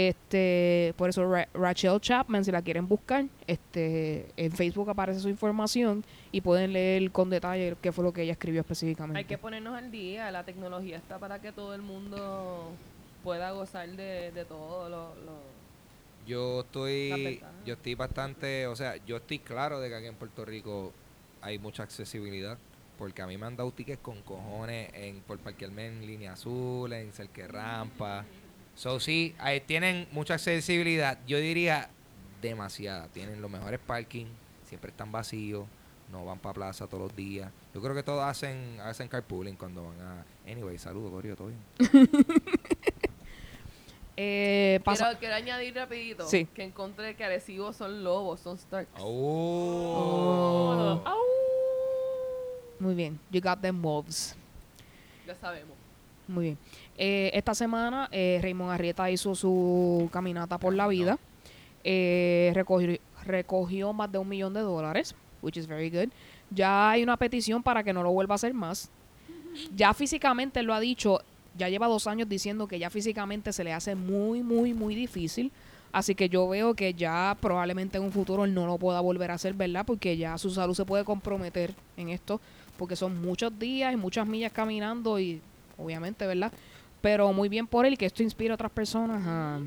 [0.03, 5.30] este por eso Ra- Rachel Chapman si la quieren buscar este en Facebook aparece su
[5.30, 9.38] información y pueden leer con detalle qué fue lo que ella escribió específicamente Hay que
[9.38, 10.30] ponernos al día.
[10.32, 12.72] La tecnología está para que todo el mundo
[13.24, 15.41] pueda gozar de, de todo lo, lo-
[16.28, 20.45] Yo estoy, yo estoy bastante, o sea, yo estoy claro de que aquí en Puerto
[20.45, 20.93] Rico
[21.41, 22.57] hay mucha accesibilidad,
[22.99, 26.91] porque a mí me han dado tickets con cojones en, por parquearme en línea azul,
[26.93, 28.25] en cerque rampa.
[28.75, 31.89] So sí, ahí tienen mucha accesibilidad, yo diría
[32.41, 33.07] demasiada.
[33.07, 34.25] Tienen los mejores parking,
[34.65, 35.65] siempre están vacíos,
[36.11, 37.51] no van para plaza todos los días.
[37.73, 40.25] Yo creo que todos hacen, hacen carpooling cuando van a...
[40.51, 41.59] Anyway, saludos, Corio, todo bien.
[44.21, 46.45] Eh, pasa- Quiero, quiero añadir rapidito Sí.
[46.53, 48.91] que encontré que Arecibo son lobos, son Starks.
[48.99, 51.01] Oh.
[52.80, 54.36] Muy bien you got them wolves
[55.27, 55.75] Ya sabemos.
[56.27, 56.57] muy bien
[56.97, 61.17] Eh, esta semana eh, Raymond Arrieta hizo su caminata por la vida
[61.84, 66.09] eh, recogió, recogió más de un millón de dólares, which is very good.
[66.51, 68.89] Ya hay una petición para que no lo vuelva a hacer más.
[69.75, 71.21] Ya físicamente lo ha dicho,
[71.57, 75.51] ya lleva dos años diciendo que ya físicamente se le hace muy, muy, muy difícil.
[75.93, 79.32] Así que yo veo que ya probablemente en un futuro él no lo pueda volver
[79.32, 79.86] a hacer, ¿verdad?
[79.86, 82.41] Porque ya su salud se puede comprometer en esto,
[82.80, 85.41] porque son muchos días y muchas millas caminando y
[85.77, 86.51] obviamente, ¿verdad?
[87.01, 89.59] Pero muy bien por él y que esto inspire a otras personas a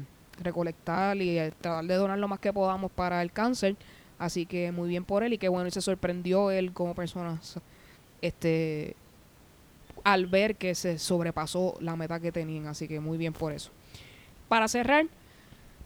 [0.42, 3.76] recolectar y a tratar de donar lo más que podamos para el cáncer.
[4.18, 7.38] Así que muy bien por él y que bueno, y se sorprendió él como persona
[8.22, 8.96] este
[10.04, 12.66] al ver que se sobrepasó la meta que tenían.
[12.66, 13.70] Así que muy bien por eso.
[14.48, 15.06] Para cerrar,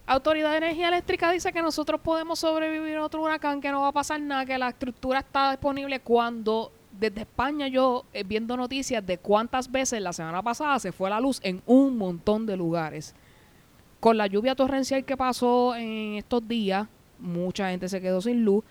[0.08, 3.88] Autoridad de Energía Eléctrica dice que nosotros podemos sobrevivir a otro huracán, que no va
[3.88, 9.04] a pasar nada, que la estructura está disponible cuando desde España yo eh, viendo noticias
[9.04, 13.14] de cuántas veces la semana pasada se fue la luz en un montón de lugares.
[14.00, 16.86] Con la lluvia torrencial que pasó en estos días,
[17.18, 18.64] mucha gente se quedó sin luz.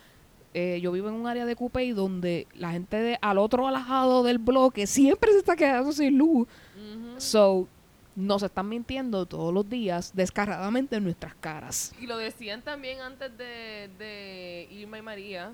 [0.54, 4.24] Eh, yo vivo en un área de Coupey donde la gente de, al otro lado
[4.24, 6.48] del bloque siempre se está quedando sin luz.
[6.76, 7.20] Ujú.
[7.20, 7.68] So,
[8.16, 11.94] nos están mintiendo todos los días descaradamente en nuestras caras.
[12.00, 15.52] Y lo decían también antes de, de Irma y María.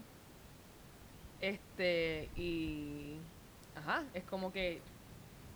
[1.41, 3.17] Este, y.
[3.75, 4.81] Ajá, es como que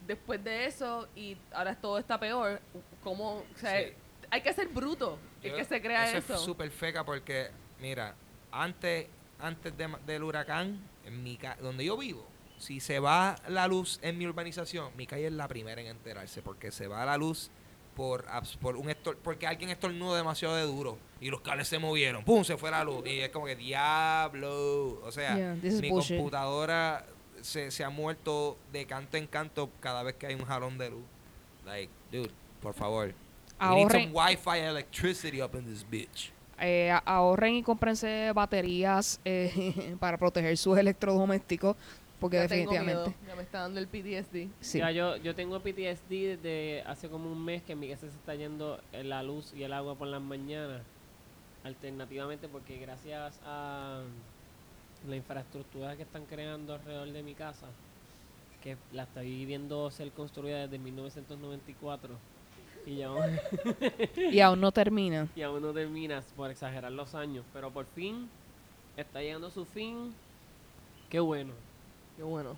[0.06, 2.60] después de eso y ahora todo está peor.
[3.02, 3.36] ¿Cómo?
[3.38, 3.92] O sea, Sí.
[4.30, 6.18] hay que ser bruto el Yo- que se crea eso.
[6.18, 6.34] eso.
[6.34, 8.14] es súper feca porque, mira,
[8.50, 9.06] antes,
[9.38, 12.26] antes de- del huracán, en mi ca- donde yo vivo,
[12.58, 16.42] si se va la luz en mi urbanización, mi calle es la primera en enterarse
[16.42, 17.50] porque se va la luz
[17.94, 18.24] por,
[18.60, 22.44] por un estor- porque alguien estornudó demasiado de duro y los cables se movieron, ¡pum!
[22.44, 26.16] se fue la luz y es como que diablo, o sea, Yeah, mi bullshit.
[26.16, 27.04] computadora
[27.40, 30.90] se, se ha muerto de canto en canto cada vez que hay un jalón de
[30.90, 31.04] luz.
[31.64, 33.06] Like, dude, por favor.
[33.60, 36.30] We need Ahorren, some Wi-Fi electricity up in this bitch.
[36.58, 41.76] eh, ahorren y cómprense baterías eh, para proteger sus electrodomésticos,
[42.20, 43.10] porque Ya tengo definitivamente.
[43.10, 44.48] miedo, ya me está dando el PTSD.
[44.60, 44.78] Sí.
[44.78, 46.08] Ya yo, yo tengo PTSD
[46.38, 49.52] desde hace como un mes que en mi casa se está yendo eh, la luz
[49.54, 50.82] y el agua por las mañanas.
[51.66, 54.00] Alternativamente porque gracias a
[55.08, 57.66] la infraestructura que están creando alrededor de mi casa,
[58.62, 62.14] que la estoy viendo ser construida desde 1994
[62.86, 63.24] y ya aún,
[64.32, 65.26] Y aún no termina.
[65.34, 68.28] y aún no terminas por exagerar los años, pero por fin
[68.96, 70.14] está llegando a su fin.
[71.10, 71.52] Qué bueno.
[72.16, 72.56] Qué bueno.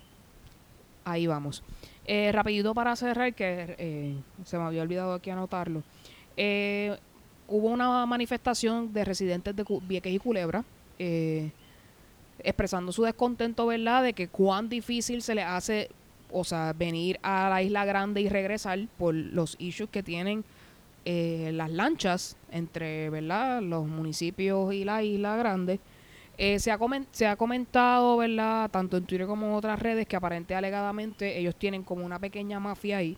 [1.03, 1.63] Ahí vamos.
[2.05, 5.81] Eh, rapidito para cerrar, que eh, se me había olvidado aquí anotarlo.
[6.37, 6.95] Eh,
[7.49, 10.63] hubo una manifestación de residentes de Vieques y Culebra
[10.97, 11.51] eh,
[12.39, 15.89] expresando su descontento, ¿verdad?, de que cuán difícil se les hace,
[16.31, 20.45] o sea, venir a la Isla Grande y regresar por los issues que tienen
[21.05, 25.79] eh, las lanchas entre, ¿verdad?, los municipios y la Isla Grande.
[26.37, 26.79] Eh, se, ha
[27.11, 31.55] se ha comentado, ¿verdad?, tanto en Twitter como en otras redes, que aparente alegadamente ellos
[31.55, 33.17] tienen como una pequeña mafia ahí,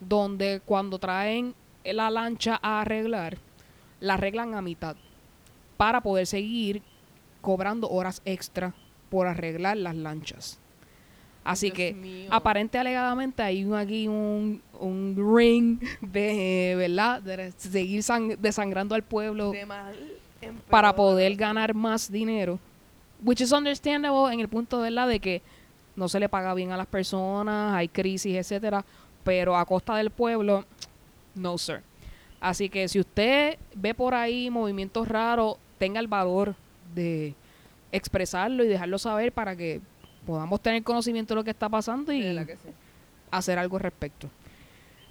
[0.00, 1.54] donde cuando traen
[1.84, 3.38] la lancha a arreglar,
[4.00, 4.96] la arreglan a mitad
[5.76, 6.82] para poder seguir
[7.40, 8.74] cobrando horas extra
[9.10, 10.58] por arreglar las lanchas.
[11.42, 12.28] Así Dios que mío.
[12.30, 19.02] aparente alegadamente hay un, aquí un, un ring de, ¿verdad?, de seguir sang- desangrando al
[19.02, 19.94] pueblo De mal
[20.68, 22.58] para poder ganar más dinero.
[23.22, 25.08] Which is understandable en el punto ¿verdad?
[25.08, 25.42] de que
[25.96, 28.84] no se le paga bien a las personas, hay crisis, etcétera,
[29.24, 30.64] pero a costa del pueblo,
[31.34, 31.82] no sir.
[32.40, 36.54] Así que si usted ve por ahí movimientos raros, tenga el valor
[36.94, 37.34] de
[37.92, 39.80] expresarlo y dejarlo saber para que
[40.26, 42.46] podamos tener conocimiento de lo que está pasando y sí.
[43.30, 44.28] hacer algo al respecto.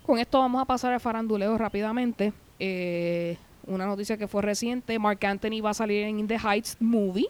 [0.06, 2.34] Con esto vamos a pasar al faranduleo rápidamente.
[2.60, 6.78] Eh, una noticia que fue reciente, Mark Anthony va a salir en In the Heights
[6.80, 7.28] Movie.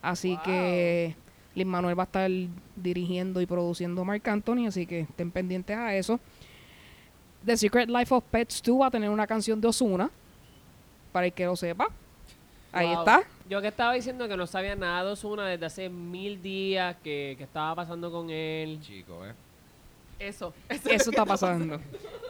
[0.00, 0.42] Así Wow.
[0.44, 1.14] que
[1.54, 2.30] Lin Manuel va a estar
[2.76, 6.18] dirigiendo y produciendo Mark Anthony, así que estén pendientes a eso.
[7.44, 10.10] The Secret Life of Pets 2 va a tener una canción de Osuna,
[11.12, 11.88] para el que lo sepa.
[12.72, 12.98] Ahí Wow.
[13.00, 13.22] está.
[13.50, 17.34] Yo que estaba diciendo que no sabía nada de Ozuna desde hace mil días, que,
[17.36, 18.78] que estaba pasando con él.
[18.82, 19.32] Chico, eh.
[20.18, 20.54] Eso.
[20.68, 21.78] Eso, Eso está pasando.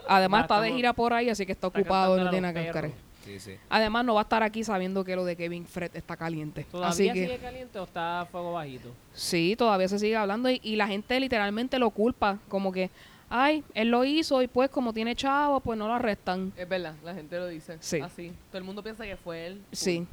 [0.07, 2.91] Además Ya está de gira por ahí, así que está está ocupado, no tiene que.
[3.23, 3.55] Sí, sí.
[3.69, 6.65] Además, no va a estar aquí sabiendo que lo de Kevin Fred está caliente.
[6.69, 8.89] ¿Todavía Así que sigue caliente o está a fuego bajito?
[9.13, 12.37] sí, todavía se sigue hablando y, y la gente literalmente lo culpa.
[12.49, 12.89] Como que,
[13.35, 16.53] ay, él lo hizo y pues como tiene chavo, pues no lo arrestan.
[16.55, 17.77] Es verdad, la gente lo dice.
[17.79, 17.99] Sí.
[17.99, 18.31] Así.
[18.49, 19.61] Todo el mundo piensa que fue él.
[19.71, 20.05] Sí,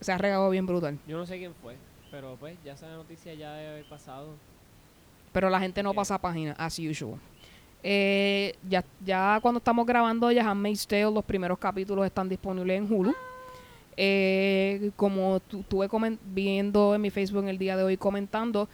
[0.00, 0.98] se ha regado bien brutal.
[1.06, 1.76] Yo no sé quién fue,
[2.10, 4.34] pero pues ya esa noticia ya debe haber pasado.
[5.32, 7.20] Pero la gente no pasa página, as usual.
[7.82, 12.92] Eh, ya, ya cuando estamos grabando ya Handmaid's Tale, los primeros capítulos están disponibles en
[12.92, 13.14] Hulu.
[13.98, 15.88] Eh, como tu- estuve
[16.24, 18.68] viendo en mi Facebook en el día de hoy comentando,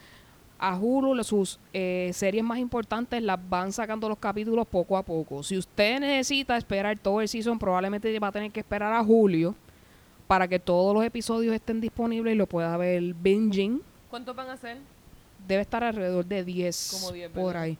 [0.64, 5.42] a Hulu sus eh, series más importantes las van sacando los capítulos poco a poco.
[5.42, 9.56] Si usted necesita esperar todo el season, probablemente va a tener que esperar a julio
[10.28, 14.56] para que todos los episodios estén disponibles y lo pueda ver binging ¿Cuántos van a
[14.56, 14.78] ser?
[15.48, 17.62] debe estar alrededor de 10 Como 10, por ¿verdad?
[17.62, 17.78] ahí.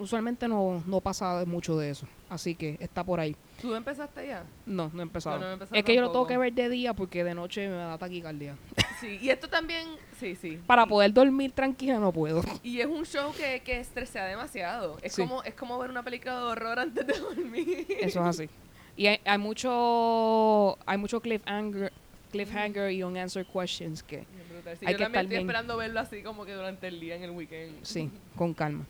[0.00, 3.34] Usualmente no, no pasa mucho de eso, así que está por ahí.
[3.60, 4.44] ¿Tú empezaste ya?
[4.66, 5.38] No, no he empezado.
[5.38, 7.68] No he empezado es que yo lo tengo que ver de día porque de noche
[7.68, 8.56] me da taquicardia.
[9.00, 9.86] Sí, y esto también,
[10.18, 10.58] sí, sí.
[10.66, 12.42] Para poder dormir tranquila no puedo.
[12.62, 14.98] Y es un show que, que estresea demasiado.
[15.02, 15.22] Es Sí.
[15.22, 17.86] como es como ver una película de horror antes de dormir.
[18.00, 18.48] Eso es así.
[18.96, 21.92] Y hay, hay mucho hay mucho cliffhanger,
[22.32, 24.24] cliffhanger y unanswered questions que.
[24.78, 25.40] Sí, Hay yo que también estar estoy bien.
[25.42, 27.84] esperando verlo así como que durante el día en el weekend.
[27.84, 28.84] sí, con calma.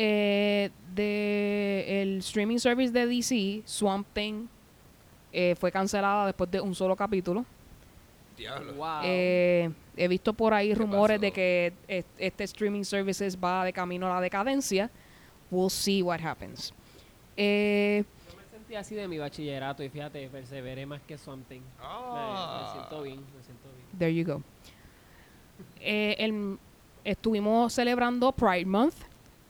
[0.00, 4.46] Eh, de el streaming service de DC, Swamp Thing,
[5.32, 7.44] eh, fue cancelada después de un solo capítulo.
[8.36, 8.74] Diablo.
[8.74, 9.00] Wow.
[9.02, 11.20] Eh, he visto por ahí ¿Qué rumores pasó?
[11.22, 14.88] de que es- este streaming services va de camino a la decadencia.
[15.50, 16.72] We'll see what happens.
[17.36, 21.58] Eh, Yo me sentí así de mi bachillerato y fíjate, perseveré más que something.
[21.60, 22.62] Me, Ah.
[22.66, 23.98] me siento bien, me siento bien.
[23.98, 24.42] There you go.
[25.80, 26.56] Eh, el-
[27.04, 28.94] estuvimos celebrando Pride Month,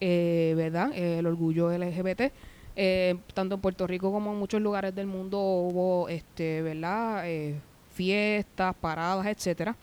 [0.01, 0.93] eh, ¿verdad?
[0.95, 2.33] Eh, el orgullo LGBT.
[2.77, 7.23] Eh, tanto en Puerto Rico como en muchos lugares del mundo hubo, este, ¿verdad?
[7.27, 7.61] Eh,
[7.93, 9.77] fiestas, paradas, etcétera.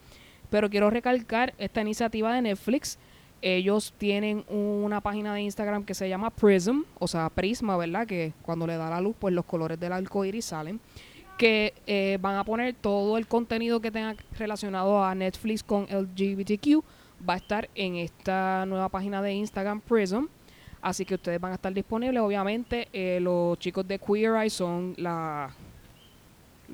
[0.48, 2.98] Pero quiero recalcar esta iniciativa de Netflix.
[3.42, 8.06] Ellos tienen una página de Instagram que se llama Prism, o sea, Prisma, ¿verdad?
[8.06, 10.80] Que cuando le da la luz, pues los colores del arco iris salen
[11.36, 16.82] que van a poner todo el contenido que tenga relacionado a Netflix con LGBTQ
[17.28, 20.26] va a estar en esta nueva página de Instagram Prism.
[20.82, 22.22] Así que ustedes van a estar disponibles.
[22.22, 25.50] Obviamente eh, los chicos de Queer Eye son la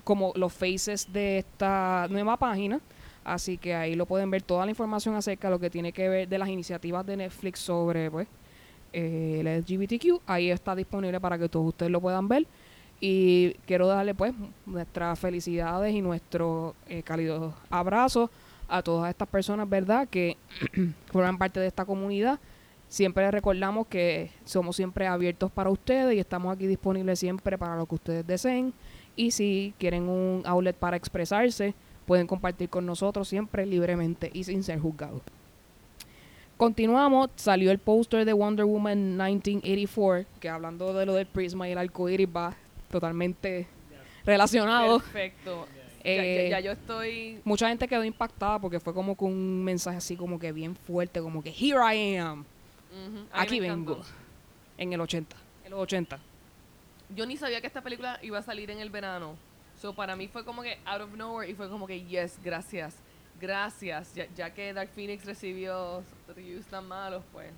[0.05, 2.80] como los faces de esta nueva página.
[3.24, 6.09] Así que ahí lo pueden ver toda la información acerca de lo que tiene que
[6.09, 8.26] ver de las iniciativas de Netflix sobre pues
[8.93, 12.47] eh, el LGBTQ ahí está disponible para que todos ustedes lo puedan ver.
[13.01, 14.32] Y quiero darle pues
[14.66, 18.30] nuestras felicidades y nuestro eh, cálido abrazo
[18.73, 20.09] a todas estas personas, ¿verdad?
[20.09, 20.37] Que
[21.12, 22.41] forman parte de esta comunidad.
[22.89, 27.77] Siempre les recordamos que somos siempre abiertos para ustedes y estamos aquí disponibles siempre para
[27.77, 28.73] lo que ustedes deseen.
[29.14, 31.75] Y si quieren un outlet para expresarse,
[32.07, 35.23] pueden compartir con nosotros siempre libremente y sin ser juzgados.
[36.57, 41.73] Continuamos, salió el póster de Wonder Woman 1984, que hablando de lo del prisma y
[41.73, 42.55] el arco iris va
[42.91, 43.66] totalmente
[44.25, 45.01] relacionado.
[45.01, 45.66] Perfecto.
[46.05, 47.41] Eh, ya, ya- ya yo estoy.
[47.45, 51.21] Mucha gente quedó impactada porque fue como con un mensaje así como que bien fuerte,
[51.21, 52.45] como que Here I am,
[53.33, 54.11] aquí vengo, encantó.
[54.79, 56.19] en el 80, en los 80.
[57.15, 59.37] Yo ni sabía que esta película iba a salir en el verano.
[59.81, 62.95] So para mí fue como que out of nowhere y fue como que yes, gracias.
[63.41, 64.15] Gracias.
[64.15, 66.03] Ya, ya que Dark Phoenix recibió
[66.35, 67.49] reviews tan malos, pues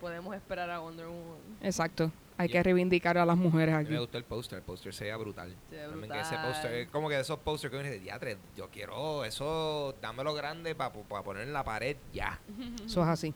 [0.00, 1.38] podemos esperar a Wonder Woman.
[1.62, 2.12] Exacto,
[2.42, 3.92] hay que reivindicar a las mujeres aquí.
[3.92, 5.54] me gustó el póster, el póster se veía brutal.
[5.70, 6.52] Se ve También que ese brutal.
[6.52, 10.34] póster, es como que de esos pósters que uno dice, diatre, yo quiero eso, dámelo
[10.34, 12.40] grande para poner en la pared ya.
[12.86, 13.34] Eso es así.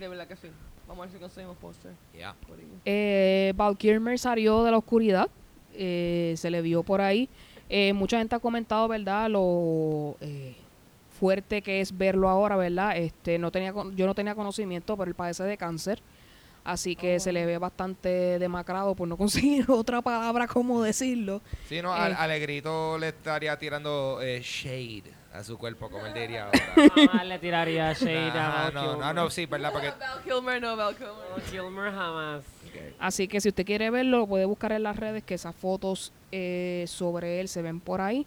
[0.00, 0.48] De verdad que sí.
[0.86, 1.92] Vamos a ver si conseguimos póster.
[2.18, 2.30] Ya.
[2.30, 2.68] ahí.
[2.84, 5.28] Eh, Val Kilmer salió de la oscuridad,
[5.74, 7.28] eh, se le vio por ahí.
[7.68, 9.28] Eh, mucha gente ha comentado, ¿verdad?
[9.28, 10.54] Lo eh,
[11.18, 12.96] fuerte que es verlo ahora, ¿verdad?
[12.96, 16.00] Este, no tenía, con- yo no tenía conocimiento, pero él padece de cáncer.
[16.68, 17.20] Así que Oh.
[17.20, 21.40] se le ve bastante demacrado por no conseguir otra palabra como decirlo.
[21.66, 21.98] Sí, no, Eh.
[21.98, 26.44] al- Alegrito le estaría tirando eh, shade a su cuerpo, como él diría
[26.76, 26.90] ahora.
[26.94, 29.72] Jamás le tiraría shade Ajá, a no, Val no, no, sí, ¿verdad?
[29.72, 31.14] Porque Val Kilmer, no, Val Kilmer.
[31.32, 32.44] Val Kilmer jamás.
[32.98, 36.12] Así que si usted quiere verlo, lo puede buscar en las redes, que esas fotos
[36.32, 38.26] eh, sobre él se ven por ahí.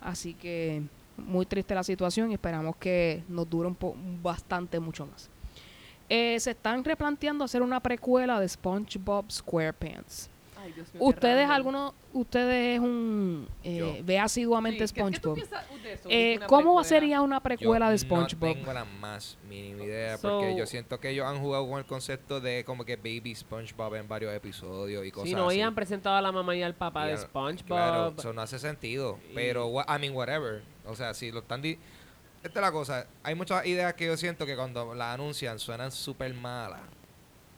[0.00, 0.82] Así que
[1.16, 5.30] muy triste la situación y esperamos que nos dure un po- bastante, mucho más.
[6.08, 10.30] Eh, se están replanteando hacer una precuela de SpongeBob SquarePants.
[10.58, 11.54] Ay, Dios mío, qué ¿Ustedes, random.
[11.56, 13.48] alguno, ustedes es un...
[13.62, 15.34] eh, ve asiduamente Sí, ¿qué- ¿Qué tú SpongeBob?
[15.34, 16.08] piensas de eso?
[16.10, 16.84] Eh, ¿Cómo precuela?
[16.84, 18.48] sería una precuela yo de SpongeBob?
[18.48, 21.78] No tengo la más mínima idea, So- porque yo siento que ellos han jugado con
[21.78, 25.56] el concepto de como que Baby SpongeBob en varios episodios y cosas Si no así.
[25.56, 27.66] habían presentado a la mamá y al papá Y de SpongeBob.
[27.66, 29.18] Claro, eso no hace sentido.
[29.30, 30.62] Y- Pero, I mean, whatever.
[30.86, 31.62] O sea, si lo están...
[31.62, 31.78] di-
[32.42, 33.06] Esta es la cosa.
[33.22, 36.80] Hay muchas ideas que yo siento que cuando las anuncian suenan súper malas.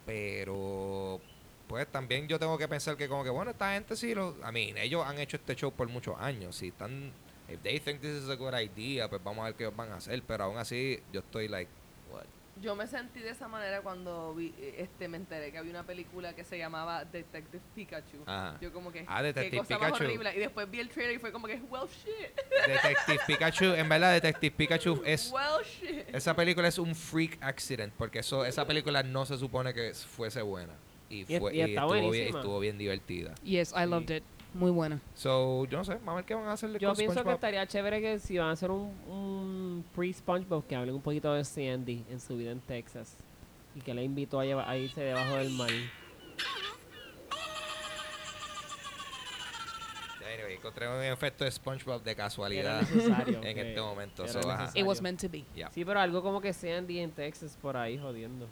[0.06, 1.20] Pero,
[1.66, 4.36] pues también yo tengo que pensar que como que, bueno, esta gente sí lo...
[4.38, 6.56] I mean, ellos han hecho este show por muchos años.
[6.56, 7.12] Si están...
[7.48, 9.92] If they think this is a good idea, pues vamos a ver qué ellos van
[9.92, 10.22] a hacer.
[10.26, 11.70] Pero aún así, yo estoy like?
[12.60, 16.34] Yo me sentí de esa manera cuando vi, este, me enteré que había una película
[16.34, 18.18] que se llamaba Detective Pikachu.
[18.26, 18.58] Ajá.
[18.60, 20.04] Yo como que, Ah, qué Detective cosa más Pikachu.
[20.04, 20.36] horrible.
[20.36, 22.34] Y después vi el trailer y fue como que, well, shit.
[22.66, 25.30] Detective Pikachu, en verdad, Detective Pikachu es...
[25.32, 26.12] well, shit.
[26.14, 30.42] Esa película es un freak accident porque eso esa película no se supone que fuese
[30.42, 30.72] buena
[31.08, 33.34] y, fue, y y está estuvo, bien, estuvo bien divertida.
[33.42, 33.86] Yes, I Sí.
[33.86, 34.24] loved it.
[34.58, 35.00] Muy buena.
[35.14, 37.32] So, yo no sé, vamos a ver qué van a hacerle Yo con pienso que
[37.32, 41.44] estaría chévere que si van a hacer un, un pre-SpongeBob que hablen un poquito de
[41.44, 43.16] Sandy en su vida en Texas
[43.76, 45.70] y que le invitó a, llevar, a irse debajo del mar.
[50.34, 53.40] Anyway, encontré un efecto de SpongeBob de Era casualidad necesario.
[53.40, 54.24] en que este momento.
[54.24, 54.62] era so, ajá.
[54.62, 54.82] necesario.
[54.82, 55.44] It was meant to be.
[55.54, 55.70] Yeah.
[55.70, 58.48] Sí, pero algo como que Sandy en Texas por ahí jodiendo.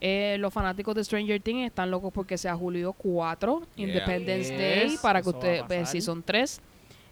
[0.00, 3.86] Eh, los fanáticos de Stranger Things están locos porque sea julio 4, Yeah.
[3.88, 5.86] Independence Yes, Day, para que eso ustedes, pasar.
[5.86, 6.60] si son tres,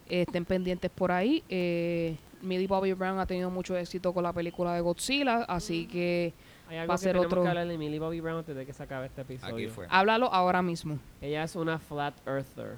[0.08, 1.42] eh, estén pendientes por ahí.
[1.50, 6.32] Eh, Millie Bobby Brown ha tenido mucho éxito con la película de Godzilla, así que
[6.70, 8.64] Hay algo Va a que ser otro- que hablar de Millie Bobby Brown antes de
[8.64, 9.54] que se acabe este episodio.
[9.54, 9.86] Aquí fue.
[9.90, 10.98] háblalo ahora mismo.
[11.20, 12.76] Ella es una flat earther.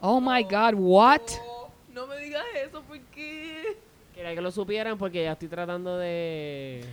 [0.00, 1.20] Oh my God, what?
[1.92, 3.76] No, no me digas eso, ¿por qué?
[4.14, 6.84] Quería que lo supieran porque ya estoy tratando de...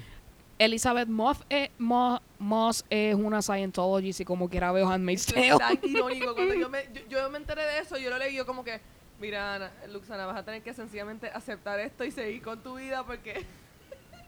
[0.59, 5.57] Elizabeth Moss, eh, Mo- Moss es una Scientologist y como quiera veo Handmaid's Tale.
[5.57, 6.33] tan irónico.
[6.35, 8.79] Cuando yo me, yo, yo me enteré de eso, yo lo leí yo como que,
[9.19, 13.03] mira, Ana, Luxana, vas a tener que sencillamente aceptar esto y seguir con tu vida
[13.05, 13.45] porque...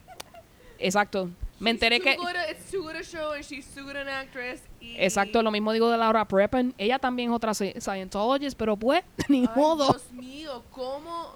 [0.79, 1.29] Exacto.
[1.59, 2.15] Me enteré que...
[4.81, 6.73] Exacto, lo mismo digo de Laura Prepon.
[6.77, 9.87] Ella también es otra Sci- Scientologist, pero pues, ni Ay, modo.
[9.89, 11.35] Dios mío, cómo...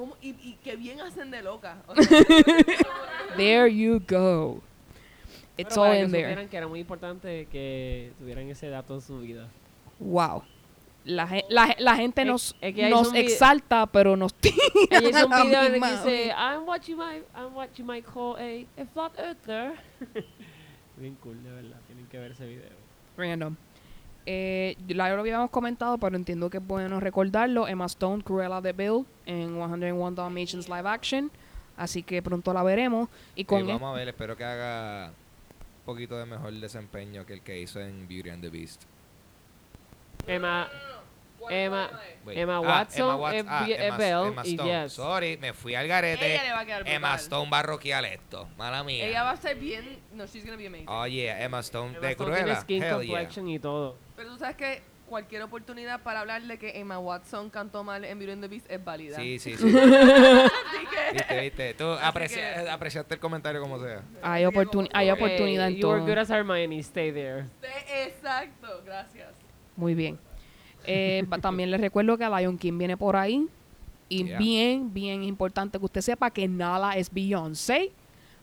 [0.00, 1.82] cómo y, y qué bien hacen de loca.
[1.86, 2.18] O sea,
[3.36, 4.60] There you go.
[5.56, 6.46] It's Pero all in there.
[6.48, 9.48] que era muy importante que tuvieran ese dato en su vida.
[9.98, 10.42] Wow.
[11.04, 14.56] La, la, la gente Es- nos, es que hay nos exalta, pero nos tira
[14.90, 16.26] Ella hizo un a la video en el que misma dice.
[16.28, 19.72] I'm what you might, I'm what you might call a, a flat earther.
[20.96, 21.76] Bien cool, de verdad.
[21.86, 22.68] Tienen que ver ese video.
[23.16, 23.54] Random.
[24.32, 27.66] Eh, la lo habíamos comentado, pero entiendo que es bueno recordarlo.
[27.66, 31.32] Emma Stone, Cruella de Bill en 101 Dalmatians live action.
[31.76, 33.08] Así que pronto la veremos.
[33.34, 37.32] Y Sí, con vamos a ver, espero que haga un poquito de mejor desempeño que
[37.32, 38.82] el que hizo en Beauty and the Beast.
[40.28, 40.68] Emma,
[41.48, 41.90] Emma,
[42.24, 42.38] Wait.
[42.38, 43.46] Emma Ah, Watson Emma Watson.
[43.48, 44.82] Ah, es Emma- Belle Emma y Stone.
[44.84, 44.92] Yes.
[44.92, 46.34] Sorry, me fui al garete.
[46.34, 47.20] ella le va a quedar Emma brutal.
[47.20, 48.48] Stone va a rockear esto.
[48.56, 49.06] Mala mía.
[49.06, 49.98] Ella va a ser bien...
[50.12, 50.86] No, she's gonna be amazing.
[50.88, 52.44] Oh yeah, Emma Stone Emma de Stone Cruella.
[52.44, 52.98] tiene skin Hell yeah.
[53.08, 53.96] complexion y todo.
[54.20, 58.18] Pero tú sabes que cualquier oportunidad para hablar de que Emma Watson cantó mal en
[58.18, 59.16] Beauty and the Beast es válida.
[59.16, 59.66] Sí, sí, sí.
[59.66, 61.12] Así que...
[61.14, 61.74] viste, viste.
[61.74, 64.02] Tú aprecia- que- apreciaste el comentario como sea.
[64.20, 64.42] hay,
[64.92, 66.06] hay oportunidad en you were todo.
[66.10, 67.46] good as Hermione, stay there.
[68.04, 69.30] Exacto, gracias.
[69.74, 70.18] Muy bien.
[70.84, 73.46] Eh, también les recuerdo que Lion King viene por ahí.
[74.10, 74.38] Y Yeah.
[74.38, 77.90] bien, bien importante que usted sepa que Nala es Beyoncé.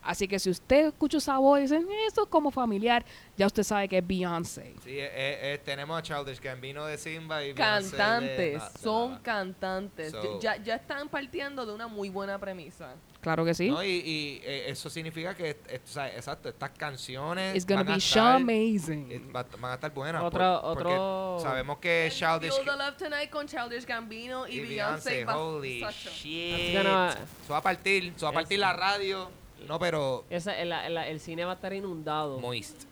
[0.07, 3.03] Así que si usted escucha esa voz y dice, esto es como familiar,
[3.35, 4.73] ya usted sabe que es Beyoncé.
[4.83, 8.79] Sí, eh, eh, tenemos a Childish Gambino de Simba y Beyoncé de- Cantantes, na- de
[8.79, 10.11] son cantantes.
[10.11, 12.93] So- ya, ya están partiendo de una muy buena premisa.
[13.19, 13.69] Claro que sí.
[13.69, 17.83] No, y, y, eh, eso significa que, eh, o sea, exacto, estas canciones It's gonna
[17.83, 19.11] van a be estar- amazing.
[19.11, 20.23] eh, va- van a estar buenas.
[20.23, 24.59] Otro- por- otro- Sabemos que Childish Feel the Love Tonight con Childish Gambino y, y
[24.61, 25.25] Beyoncé.
[25.25, 25.83] Holy
[26.13, 26.77] shit.
[26.77, 27.11] Gonna-
[27.43, 28.65] Eso va a partir, eso va a partir Eso.
[28.67, 29.29] la radio.
[29.67, 32.39] No, pero Esa, el, el- el cine va a estar inundado.
[32.39, 32.83] moist.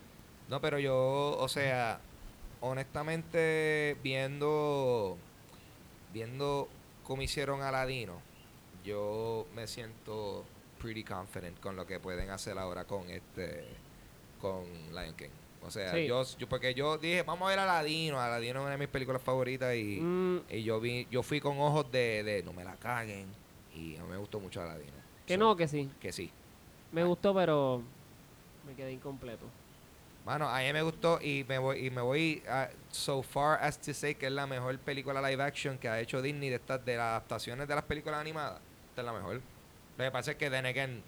[0.50, 2.00] No, pero yo, o sea,
[2.62, 5.18] honestamente, viendo,
[6.14, 6.68] viendo
[7.04, 8.20] cómo hicieron Aladino,
[8.84, 10.46] yo me siento
[10.80, 13.66] pretty confident con lo que pueden hacer ahora con este,
[14.42, 15.30] con Lion King.
[15.64, 16.06] O sea, Sí.
[16.06, 18.20] yo, yo, porque yo dije, vamos a ver Aladino.
[18.22, 21.60] Aladino es una de mis películas favoritas y, Mm, y yo vi, yo fui con
[21.60, 23.26] ojos de, de no me la caguen
[23.74, 24.94] y a mí me gustó mucho Aladino.
[25.26, 25.90] que So, no, que sí.
[26.00, 26.30] Que sí.
[26.96, 27.82] Me gustó, pero
[28.66, 29.46] me quedé incompleto.
[30.26, 33.78] Mano, a mí me gustó y me voy y me voy a- so far as
[33.80, 36.84] to say que es la mejor película live action que ha hecho Disney de estas
[36.84, 38.60] de las adaptaciones de las películas animadas.
[38.90, 39.36] Esta es la mejor.
[39.98, 41.04] Lo que pasa es que then again,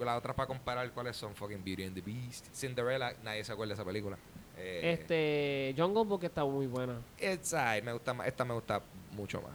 [0.00, 3.70] las otras para comparar cuáles son fucking Beauty and the Beast, Cinderella, nadie se acuerda
[3.70, 4.16] de esa película.
[4.56, 6.94] Eh, Este, Jungle Book está muy buena.
[7.20, 8.80] It's alright, me gusta más, esta me gusta
[9.12, 9.52] mucho más.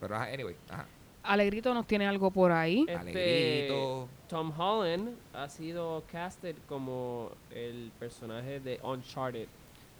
[0.00, 0.86] Pero anyway, ajá.
[1.22, 2.80] Alegrito nos tiene algo por ahí.
[2.80, 4.08] Este, Alegrito.
[4.28, 9.48] Tom Holland ha sido casted como el personaje de Uncharted,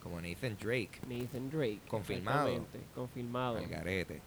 [0.01, 1.81] Como Nathan Drake, Nathan Drake.
[1.87, 2.65] Confirmado.
[2.95, 3.57] Confirmado.
[3.57, 4.21] al garete.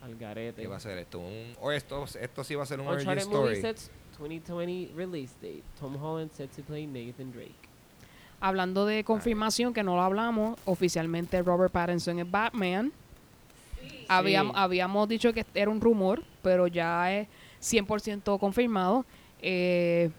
[0.00, 0.62] Al garete.
[0.62, 1.18] ¿Qué va a ser esto?
[1.18, 3.60] Un, o esto, esto sí va a ser un origin Uncharted movie story.
[3.60, 5.62] sets 2020 release date.
[5.78, 7.54] Tom Holland set to play Nathan Drake.
[8.40, 12.90] Hablando de confirmación, que no lo hablamos, oficialmente Robert Pattinson es Batman.
[14.08, 14.60] Habíamos, Sí.
[14.62, 17.28] habíamos dicho que era un rumor, pero ya es
[17.60, 19.04] 100% confirmado.
[19.40, 20.10] Eh,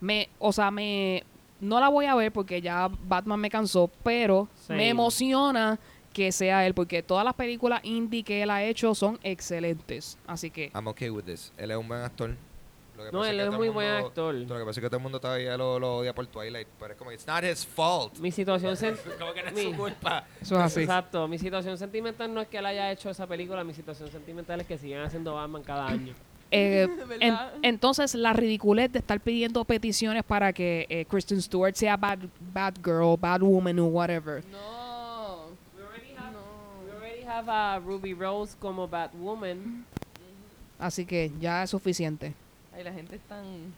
[0.00, 1.24] me, o sea, me
[1.60, 5.78] no la voy a ver porque ya Batman me cansó, pero me emociona
[6.12, 10.18] que sea él, porque todas las películas indie que él ha hecho son excelentes.
[10.26, 11.52] Así que I'm okay with this.
[11.58, 12.34] Él es un buen actor.
[13.00, 14.34] Lo que No, pasa él que es todo el muy buen mundo- actor.
[14.34, 16.68] Lo que pasa es que todo el mundo todavía lo, lo odia por Twilight.
[16.78, 18.16] Pero es como, it's not his fault.
[18.18, 20.24] Mi situación sen- Como que no es mi- su culpa.
[20.40, 20.80] eso es así.
[20.82, 24.60] Exacto, mi situación sentimental no es que él haya hecho esa película, mi situación sentimental
[24.60, 26.14] es que sigan haciendo Batman cada año.
[26.52, 26.88] Eh,
[27.20, 32.18] en- entonces, la ridiculez de estar pidiendo peticiones para que eh, Kristen Stewart sea bad,
[32.52, 34.42] bad girl, bad woman o whatever.
[34.50, 35.46] No.
[35.76, 36.84] We already have, No.
[36.84, 39.86] we already have a Ruby Rose como Batwoman.
[40.78, 42.32] Así que ya es suficiente.
[42.72, 43.72] Ay, la gente está en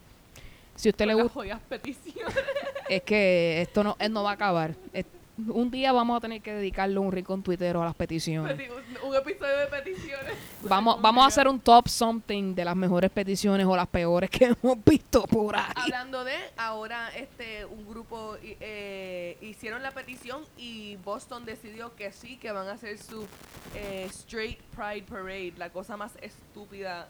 [0.77, 2.35] Si a usted le gusta, peticiones.
[2.89, 4.75] es que esto no, no va a acabar.
[4.93, 5.07] Es-
[5.49, 8.55] un día vamos a tener que dedicarle un rincón tuitero a las peticiones.
[9.03, 10.35] un, un episodio de peticiones.
[10.63, 14.45] Vamos, vamos a hacer un top something de las mejores peticiones o las peores que
[14.63, 15.65] hemos visto por ahí.
[15.75, 22.37] Hablando de, ahora este un grupo eh, hicieron la petición y Boston decidió que sí,
[22.37, 23.27] que van a hacer su
[23.75, 27.09] eh, Straight Pride Parade, la cosa más estúpida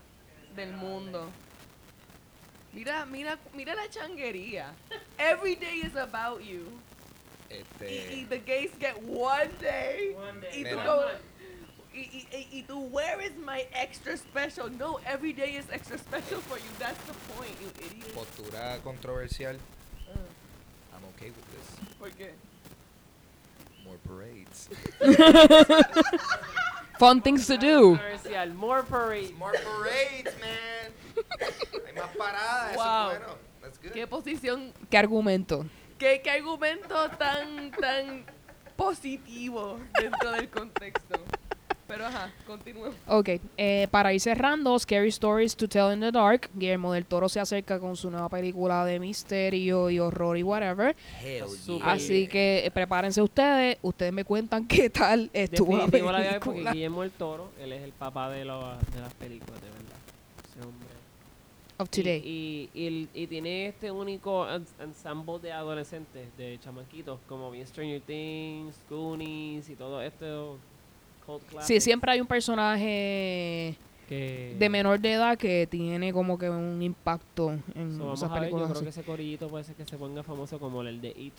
[0.57, 1.29] del mundo.
[2.73, 4.67] Mira, mira, mira la changuería.
[5.19, 6.67] Every day is about you.
[7.51, 10.17] Y, y Este, the gays get one day.
[10.55, 10.85] Y tú Mira.
[10.87, 11.11] como-
[11.95, 14.71] y, y, y, y tú, where is my extra special?
[14.71, 16.71] No, every day is extra special for you.
[16.79, 18.15] That's the point, you idiot.
[18.15, 19.57] postura controversial.
[20.09, 20.17] Ah,
[20.95, 21.77] I'm okay with this.
[21.99, 22.31] ¿Por qué?
[23.85, 24.71] More parades.
[26.99, 27.97] Fun things to do.
[27.97, 29.33] Comercial, more parade.
[29.39, 30.93] More parades, man.
[31.87, 32.83] Hay más paradas, Wow.
[32.83, 33.39] eso es bueno.
[33.63, 33.93] That's good.
[33.93, 35.65] ¿Qué posición, ¿Qué argumento?
[35.99, 38.25] qué, qué argumento tan, tan
[38.77, 41.17] positivo dentro del contexto?
[41.93, 42.95] Pero ajá, continuemos.
[43.07, 43.29] Ok,
[43.59, 46.49] eh, para ir cerrando, Scary Stories to Tell in the Dark.
[46.55, 50.97] Guillermo del Toro se acerca con su nueva película de misterio y horror y whatever.
[51.23, 51.85] Hell Super.
[51.85, 51.93] yeah.
[51.93, 53.77] Así que eh, prepárense ustedes.
[53.83, 56.73] Ustedes me cuentan qué tal estuvo la porque película.
[56.73, 59.99] Guillermo el Toro, él es el papá de, lo- de las películas, de verdad.
[60.51, 60.89] Ese hombre.
[61.77, 62.23] Of today.
[62.25, 67.67] Y, y, y y tiene este único ens- ensemble de adolescentes, de chamaquitos, como bien
[67.67, 70.57] Stranger Things, Goonies y todo esto.
[71.61, 73.77] Sí, siempre hay un personaje
[74.09, 78.31] que de menor de edad que tiene como que un impacto en So, vamos esas
[78.31, 78.71] a ver, yo películas.
[78.73, 81.35] creo que ese corillito puede ser que se ponga famoso como el de It.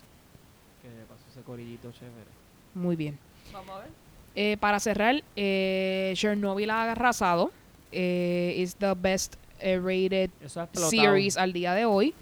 [0.81, 2.31] Que pasó ese corillito chévere.
[2.73, 3.17] Muy bien.
[3.51, 3.89] Vamos a ver.
[4.35, 7.51] Eh, para cerrar, eh, Chernobyl ha arrasado.
[7.91, 10.31] Eh, is the best eh, rated
[10.73, 12.13] series al día de hoy.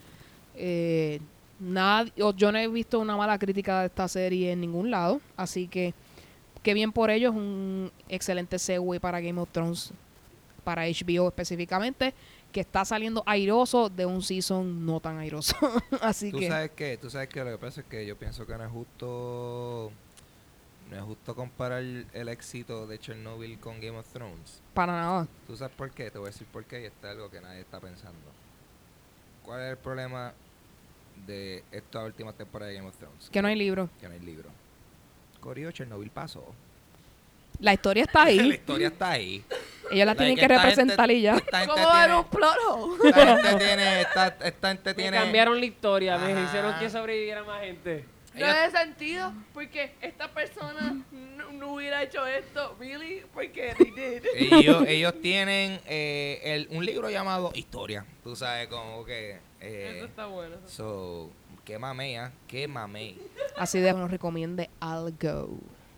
[0.55, 1.21] Eh,
[1.59, 5.21] nadie, o yo no he visto una mala crítica de esta serie en ningún lado,
[5.37, 5.93] así que
[6.63, 9.91] qué bien por ellos, un excelente segue para Game of Thrones,
[10.63, 12.13] para HBO específicamente,
[12.51, 15.55] que está saliendo airoso de un season no tan airoso.
[16.01, 18.45] así Tú que sabes que, tú sabes que lo que pasa es que yo pienso
[18.45, 19.91] que no es justo,
[20.89, 24.61] no es justo comparar el éxito de Chernobyl con Game of Thrones.
[24.73, 25.27] para nada.
[25.47, 26.11] ¿Tú sabes por qué?
[26.11, 28.19] Te voy a decir por qué y está algo que nadie está pensando.
[29.43, 30.33] ¿Cuál es el problema
[31.25, 33.29] de esta última temporada de Game of Thrones?
[33.31, 33.89] Que no hay libro.
[33.99, 34.49] Que no hay libro.
[35.41, 36.53] Corio, Chernobyl pasó.
[37.59, 38.51] La historia está La ahí.
[38.53, 39.43] historia está ahí.
[39.91, 41.37] Ellos la tienen que representar gente- y ya.
[41.67, 43.09] ¿Cómo va a haber tiene, un plot hole?
[43.09, 45.17] esta gente tiene, esta, esta gente Me tiene.
[45.17, 48.05] cambiaron la historia, me hicieron que sobreviviera más gente.
[48.33, 52.77] No Ellos- tiene sentido porque esta persona no, no hubiera hecho esto.
[52.79, 53.23] ¿Really?
[53.33, 54.25] Porque they did.
[54.53, 58.05] ellos, ellos tienen eh, el, un libro llamado Historia.
[58.23, 59.37] Tú sabes, como que.
[59.59, 60.55] eh, Eso está bueno.
[60.65, 61.29] eso so,
[61.65, 62.31] qué mamey, ¿ah?
[62.47, 63.19] Qué mamey.
[63.57, 65.49] Así de nos recomiende algo.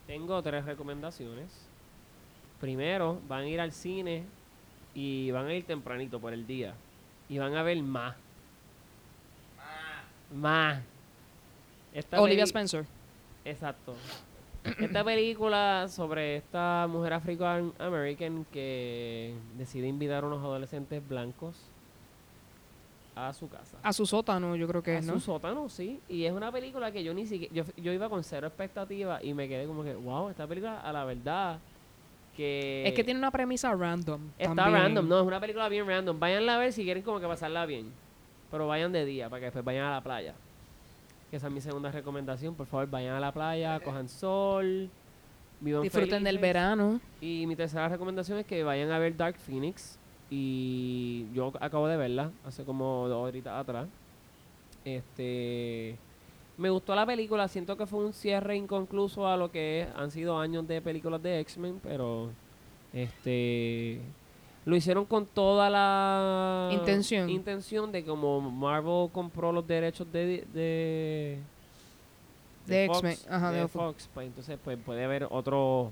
[0.07, 1.51] Tengo tres recomendaciones.
[2.59, 4.23] Primero, van a ir al cine
[4.93, 6.73] y van a ir tempranito por el día.
[7.29, 8.15] Y van a ver más.
[10.33, 10.81] Más.
[12.11, 12.85] Olivia Spencer.
[13.45, 13.95] Exacto.
[14.79, 21.55] Esta película sobre esta mujer african american que decide invitar a unos adolescentes blancos
[23.15, 23.77] a su casa.
[23.83, 25.19] A su sótano, yo creo que a es, su ¿no?
[25.19, 25.99] sótano, sí.
[26.09, 27.53] Y es una película que yo ni siquiera.
[27.53, 30.91] Yo, yo iba con cero expectativa y me quedé como que, wow, esta película, a
[30.91, 31.59] la verdad,
[32.35, 32.87] que.
[32.87, 34.21] Es que tiene una premisa random.
[34.37, 34.83] Está también.
[34.83, 36.19] random, no, es una película bien random.
[36.19, 37.91] Váyanla a ver si quieren como que pasarla bien.
[38.49, 40.33] Pero vayan de día para que después vayan a la playa.
[41.29, 42.55] Que esa es mi segunda recomendación.
[42.55, 44.89] Por favor, vayan a la playa, cojan sol.
[45.59, 46.99] Vivan Disfruten del verano.
[47.21, 49.97] Y mi tercera recomendación es que vayan a ver Dark Phoenix.
[50.35, 53.87] Y yo acabo de verla hace como dos horitas atrás.
[54.83, 55.95] Este.
[56.57, 57.47] Me gustó la película.
[57.47, 61.39] Siento que fue un cierre inconcluso a lo que han sido años de películas de
[61.41, 61.79] X-Men.
[61.83, 62.31] Pero.
[62.91, 63.99] Este.
[64.65, 67.29] Lo hicieron con toda la Intención.
[67.29, 71.37] intención de como Marvel compró los derechos de, de,
[72.65, 73.67] De X-Men, ajá, de.
[73.67, 75.91] Fox, pues entonces pues puede haber otro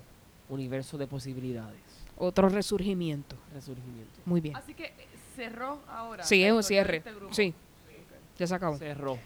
[0.50, 1.82] universo de posibilidades,
[2.22, 3.36] Otro resurgimiento.
[3.54, 4.20] resurgimiento.
[4.26, 4.56] Muy bien.
[4.56, 4.94] Así que eh,
[5.36, 6.24] cerró ahora.
[6.24, 6.98] Sí, es un cierre.
[6.98, 7.34] este grupo.
[7.34, 7.54] Sí,
[8.38, 8.78] ya se acabó.
[8.78, 9.18] Cerró.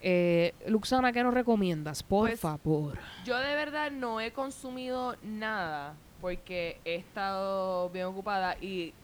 [0.00, 2.02] Eh, Luxana, ¿qué nos recomiendas?
[2.04, 2.96] Por Pues, favor.
[3.24, 8.94] Yo de verdad no he consumido nada porque he estado bien ocupada y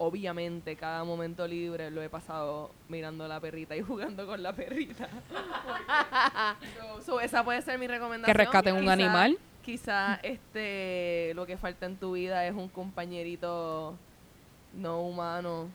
[0.00, 4.52] obviamente cada momento libre lo he pasado mirando a la perrita y jugando con la
[4.52, 5.08] perrita.
[6.78, 8.26] so, so esa puede ser mi recomendación.
[8.32, 9.38] Que rescaten un Quizá- animal.
[9.68, 13.94] Quizás este lo que falta en tu vida es un compañerito
[14.72, 15.68] no humano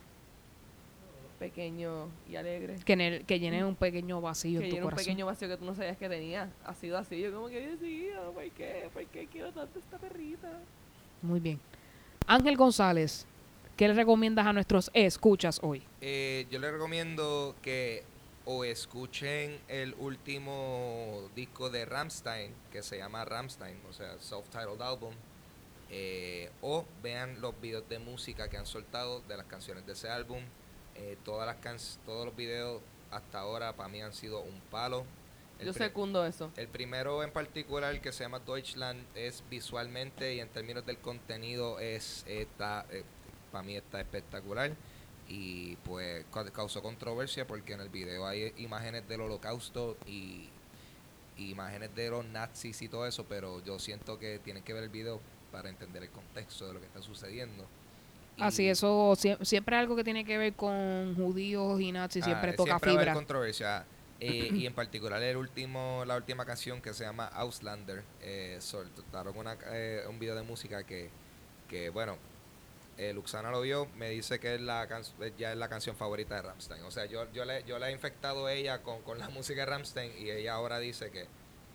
[1.38, 4.86] pequeño y alegre Que, en el- que llene un pequeño vacío que en tu llena
[4.86, 5.06] un corazón.
[5.06, 8.32] pequeño vacío que tú no sabías que tenía ha sido así yo como que mío
[8.34, 8.90] ¿por qué?
[8.92, 10.50] ¿por qué quiero tanto esta perrita?
[11.22, 11.60] Muy bien.
[12.28, 13.28] Ángel González,
[13.78, 15.84] ¿qué le recomiendas a nuestros escuchas hoy?
[16.02, 18.04] Eh, yo les recomiendo que
[18.46, 25.14] o escuchen el último disco de Ramstein, que se llama Ramstein, o sea, self-titled album,
[25.90, 30.10] eh, o vean los videos de música que han soltado de las canciones de ese
[30.10, 30.42] álbum.
[30.96, 32.82] Eh, todas las can todos los videos
[33.12, 35.06] hasta ahora para mí han sido un palo.
[35.60, 40.40] El yo secundo eso el primero en particular que se llama Deutschland es visualmente y
[40.40, 42.86] en términos del contenido es está
[43.52, 44.72] para mí está espectacular
[45.28, 50.50] y pues ca- causó controversia porque en el video hay imágenes del holocausto y,
[51.38, 54.84] y imágenes de los nazis y todo eso, pero yo siento que tienen que ver
[54.84, 55.20] el video
[55.52, 57.66] para entender el contexto de lo que está sucediendo.
[58.40, 62.56] Así, eso sie- siempre algo que tiene que ver con judíos y nazis, siempre Ah,
[62.56, 63.14] toca siempre va a haber fibra.
[63.14, 63.86] controversia.
[64.20, 69.38] Eh, y en particular el último, la última canción que se llama Auslander, eh, soltaron
[69.38, 71.10] una, eh, un video de música que,
[71.70, 72.18] que bueno,
[72.98, 74.88] eh, Luxana lo vio, me dice que es la
[75.38, 76.84] ya es la canción favorita de Ramstein.
[76.84, 79.66] O sea, yo, yo, le, yo le he infectado ella con, con la música de
[79.66, 81.28] Ramstein y ella ahora dice que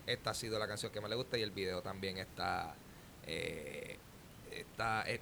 [0.07, 2.75] esta ha sido la canción que más le gusta y el video también está...
[3.27, 3.99] Eh,
[4.51, 5.21] está eh,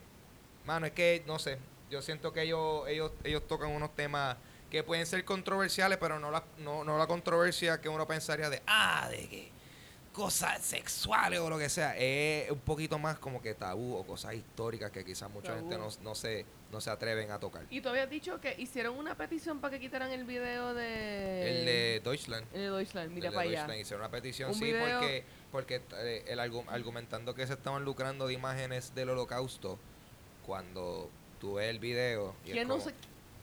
[0.64, 1.58] mano, es que, no sé,
[1.90, 4.36] yo siento que ellos, ellos, ellos tocan unos temas
[4.70, 8.62] que pueden ser controversiales, pero no la, no, no la controversia que uno pensaría de,
[8.66, 9.55] ah, de que
[10.16, 11.94] cosas sexuales o lo que sea.
[11.94, 15.58] Es un poquito más como que tabú o cosas históricas que quizás mucha Tabú.
[15.60, 17.64] gente no, no, se, no se atreven a tocar.
[17.68, 21.66] y tú habías dicho que hicieron una petición para que quitaran el video de El
[21.66, 22.46] de Deutschland.
[22.54, 24.98] el de Deutschland mira el de para allá Deutschland hicieron una petición, Un sí, video-
[25.00, 29.78] porque, porque eh, el argu- argumentando que se estaban lucrando de imágenes del holocausto,
[30.46, 31.10] cuando
[31.40, 32.34] tú ves el video...
[32.44, 32.94] y es ¿Quién no se-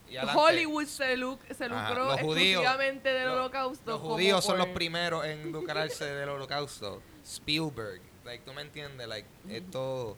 [0.09, 4.57] y Hollywood se, lu- se Ajá, lucró judíos, exclusivamente del los- holocausto Los judíos son
[4.57, 7.01] por- los primeros en lucrarse del holocausto.
[7.23, 8.01] Spielberg.
[8.25, 9.07] Like, ¿tú me entiendes?
[9.07, 10.17] Like, esto...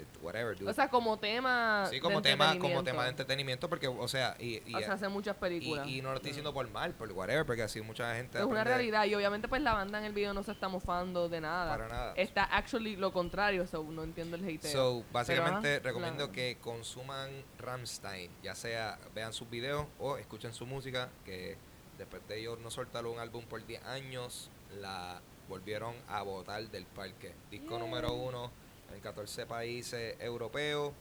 [0.00, 0.70] it- Whatever, dude.
[0.70, 4.36] o sea como tema sí, como de tema, como tema de entretenimiento, porque, o sea,
[4.38, 6.92] y, y, o sea hace muchas películas y, y no lo estoy diciendo por mal,
[6.94, 10.04] por whatever, porque así mucha gente es una realidad y obviamente pues la banda en
[10.04, 12.12] el video no se está mofando de nada para nada.
[12.16, 17.30] está actually lo contrario so no entiendo el hateo So, básicamente ajá, recomiendo que consuman
[17.58, 21.56] Ramstein, ya sea vean sus videos o escuchen su música, que
[21.98, 26.86] después de ellos no soltaron un álbum por 10 años, la volvieron a votar del
[26.86, 27.34] parque.
[27.50, 28.50] Disco número uno
[28.94, 30.92] en 14 países europeos,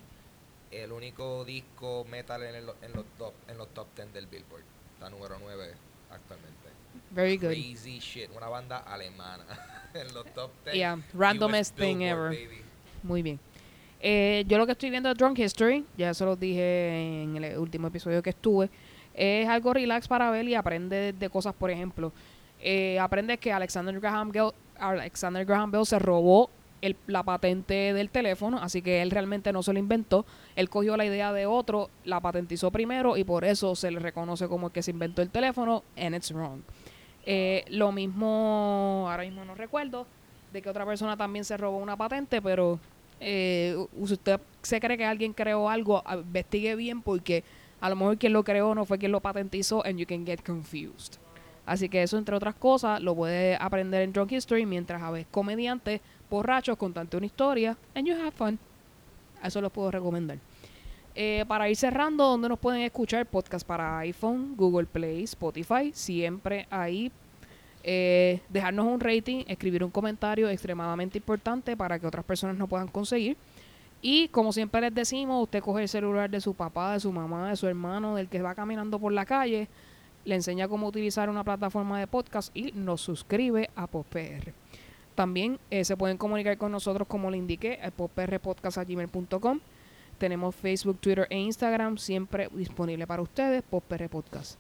[0.72, 4.64] el único disco metal en, el- en los top en los top 10 del Billboard,
[4.94, 5.74] está número 9
[6.12, 6.58] actualmente.
[7.12, 7.48] Very good.
[7.48, 9.46] Crazy shit, una banda alemana
[9.94, 10.76] en los top 10.
[10.76, 12.30] Yeah, randomest thing ever.
[12.30, 12.62] baby.
[13.04, 13.40] Muy bien.
[14.02, 17.58] Eh, yo lo que estoy viendo es Drunk History, ya se los dije en el
[17.58, 18.70] último episodio que estuve.
[19.14, 22.12] Es algo relax para ver y aprende de cosas, por ejemplo.
[22.62, 26.50] eh, aprende que Alexander Graham, Bell, Alexander Graham Bell se robó
[26.82, 30.26] el- la patente del teléfono, así que él realmente no se lo inventó.
[30.56, 34.48] Él cogió la idea de otro, la patentizó primero y por eso se le reconoce
[34.48, 36.62] como el que se inventó el teléfono, and it's wrong.
[37.26, 40.08] Eh, lo mismo, ahora mismo no recuerdo,
[40.54, 42.80] de que otra persona también se robó una patente, pero
[43.20, 43.76] eh,
[44.06, 47.44] si usted se cree que alguien creó algo, investigue bien porque
[47.82, 50.40] a lo mejor quien lo creó no fue quien lo patentizó and you can get
[50.46, 51.16] confused.
[51.66, 55.28] Así que eso, entre otras cosas, lo puede aprender en Drunk History mientras a veces
[55.30, 58.60] comediantes borrachos contante una historia and you have fun.
[59.44, 60.38] Eso lo puedo recomendar.
[61.16, 63.26] Eh, para ir cerrando, donde nos pueden escuchar?
[63.26, 65.92] Podcast para iPhone, Google Play, Spotify.
[65.94, 67.12] Siempre ahí.
[67.84, 72.88] Eh, dejarnos un rating, escribir un comentario extremadamente importante para que otras personas no puedan
[72.88, 73.38] conseguir.
[74.02, 77.50] Y como siempre les decimos, usted coge el celular de su papá, de su mamá,
[77.50, 79.68] de su hermano, del que va caminando por la calle,
[80.26, 84.54] le enseña cómo utilizar una plataforma de podcast y nos suscribe a PopPR.
[85.20, 89.60] También eh, se pueden comunicar con nosotros, como le indiqué, a poprpodcast.gmail.com.
[90.18, 94.58] Tenemos Facebook, Twitter e Instagram siempre disponible para ustedes, PopR Podcast.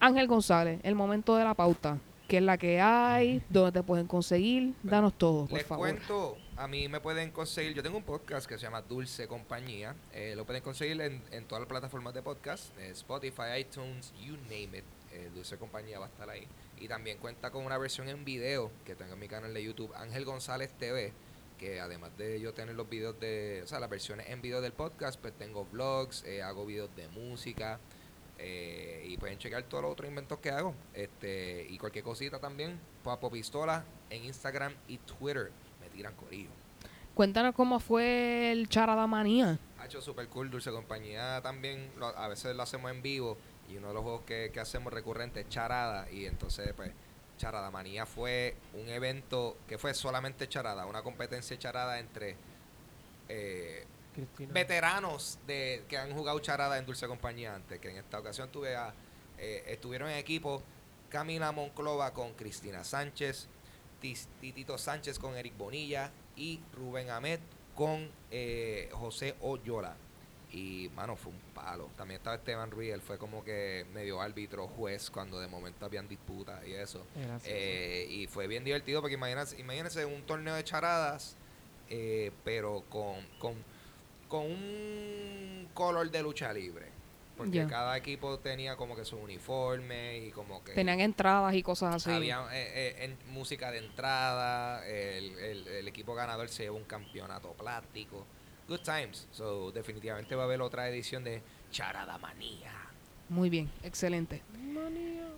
[0.00, 1.98] Ángel González, el momento de la pauta.
[2.26, 3.40] ¿Qué es la que hay?
[3.48, 4.74] ¿Dónde te pueden conseguir?
[4.82, 5.88] Danos todo, por Les favor.
[5.88, 9.94] cuento, a mí me pueden conseguir, yo tengo un podcast que se llama Dulce Compañía,
[10.12, 14.34] eh, lo pueden conseguir en, en todas las plataformas de podcast, eh, Spotify, iTunes, you
[14.50, 16.48] name it, eh, Dulce Compañía va a estar ahí.
[16.80, 19.92] Y también cuenta con una versión en video que tengo en mi canal de YouTube,
[19.94, 21.12] Ángel González TV,
[21.58, 24.72] que además de yo tener los videos de, o sea, las versiones en video del
[24.72, 27.78] podcast, pues tengo vlogs, eh, hago videos de música,
[28.38, 30.74] eh, y pueden checar todos los otros inventos que hago.
[30.92, 35.52] Este, y cualquier cosita también, Papo Pistola en Instagram y Twitter.
[35.80, 36.50] Me tiran corillo.
[37.14, 39.58] Cuéntanos cómo fue el Charada Manía.
[39.78, 43.38] Ha hecho super cool, Dulce Compañía también, lo- a veces lo hacemos en vivo
[43.68, 46.92] y uno de los juegos que, que hacemos recurrente es Charada y entonces pues
[47.38, 52.36] Charada Manía fue un evento que fue solamente Charada, una competencia Charada entre
[53.28, 53.84] eh,
[54.52, 58.76] veteranos de que han jugado charada en Dulce Compañía antes, que en esta ocasión tuve
[58.76, 58.94] a,
[59.38, 60.62] eh, estuvieron en equipo
[61.08, 63.48] Camila Monclova con Cristina Sánchez,
[64.40, 67.40] Titito Sánchez con Eric Bonilla y Rubén Ahmed
[67.74, 69.96] con eh, José Oyola.
[70.56, 71.90] Y, mano, fue un palo.
[71.96, 76.06] También estaba Esteban Ruiz, él fue como que medio árbitro, juez, cuando de momento habían
[76.06, 77.04] disputas y eso.
[77.50, 81.36] Eh, y fue bien divertido porque imagínense, imagínense un torneo de charadas,
[81.90, 83.54] eh, pero con, con,
[84.28, 86.86] con un color de lucha libre.
[87.36, 91.96] Porque cada equipo tenía como que su uniforme y como que Tenían entradas y cosas
[91.96, 92.12] así.
[92.12, 92.70] había eh,
[93.00, 98.24] eh, en- música de entrada, el, el- el equipo ganador se llevó un campeonato plástico.
[98.68, 99.28] Good times.
[99.32, 102.72] So, definitivamente va a haber otra edición de Charada Manía.
[103.28, 104.42] Muy bien, excelente.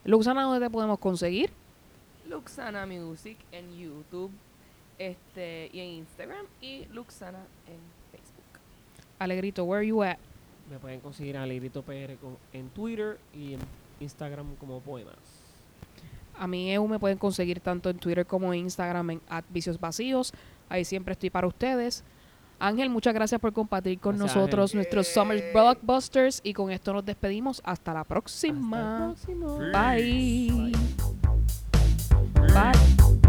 [0.05, 1.51] Luxana, ¿dónde te podemos conseguir?
[2.29, 4.31] Luxana Music en YouTube
[4.99, 7.79] este y en Instagram y Luxana en
[8.11, 8.61] Facebook.
[9.19, 10.19] Alegrito, where you at?
[10.71, 12.17] Me pueden conseguir a Ligrito PR
[12.53, 13.61] en Twitter y en
[14.01, 15.17] Instagram como poemas.
[16.39, 20.33] A mí EU me pueden conseguir tanto en Twitter como en Instagram en @vicios vacíos.
[20.69, 22.03] Ahí siempre estoy para ustedes.
[22.59, 24.77] Ángel, muchas gracias por compartir con Gracias, nosotros Ángel.
[24.79, 27.61] nuestros Summer Blockbusters y con esto nos despedimos.
[27.65, 29.13] Hasta la próxima.
[29.15, 29.59] Hasta el próximo.
[29.73, 30.73] Bye.
[32.33, 32.53] Bye.
[32.53, 33.21] Bye.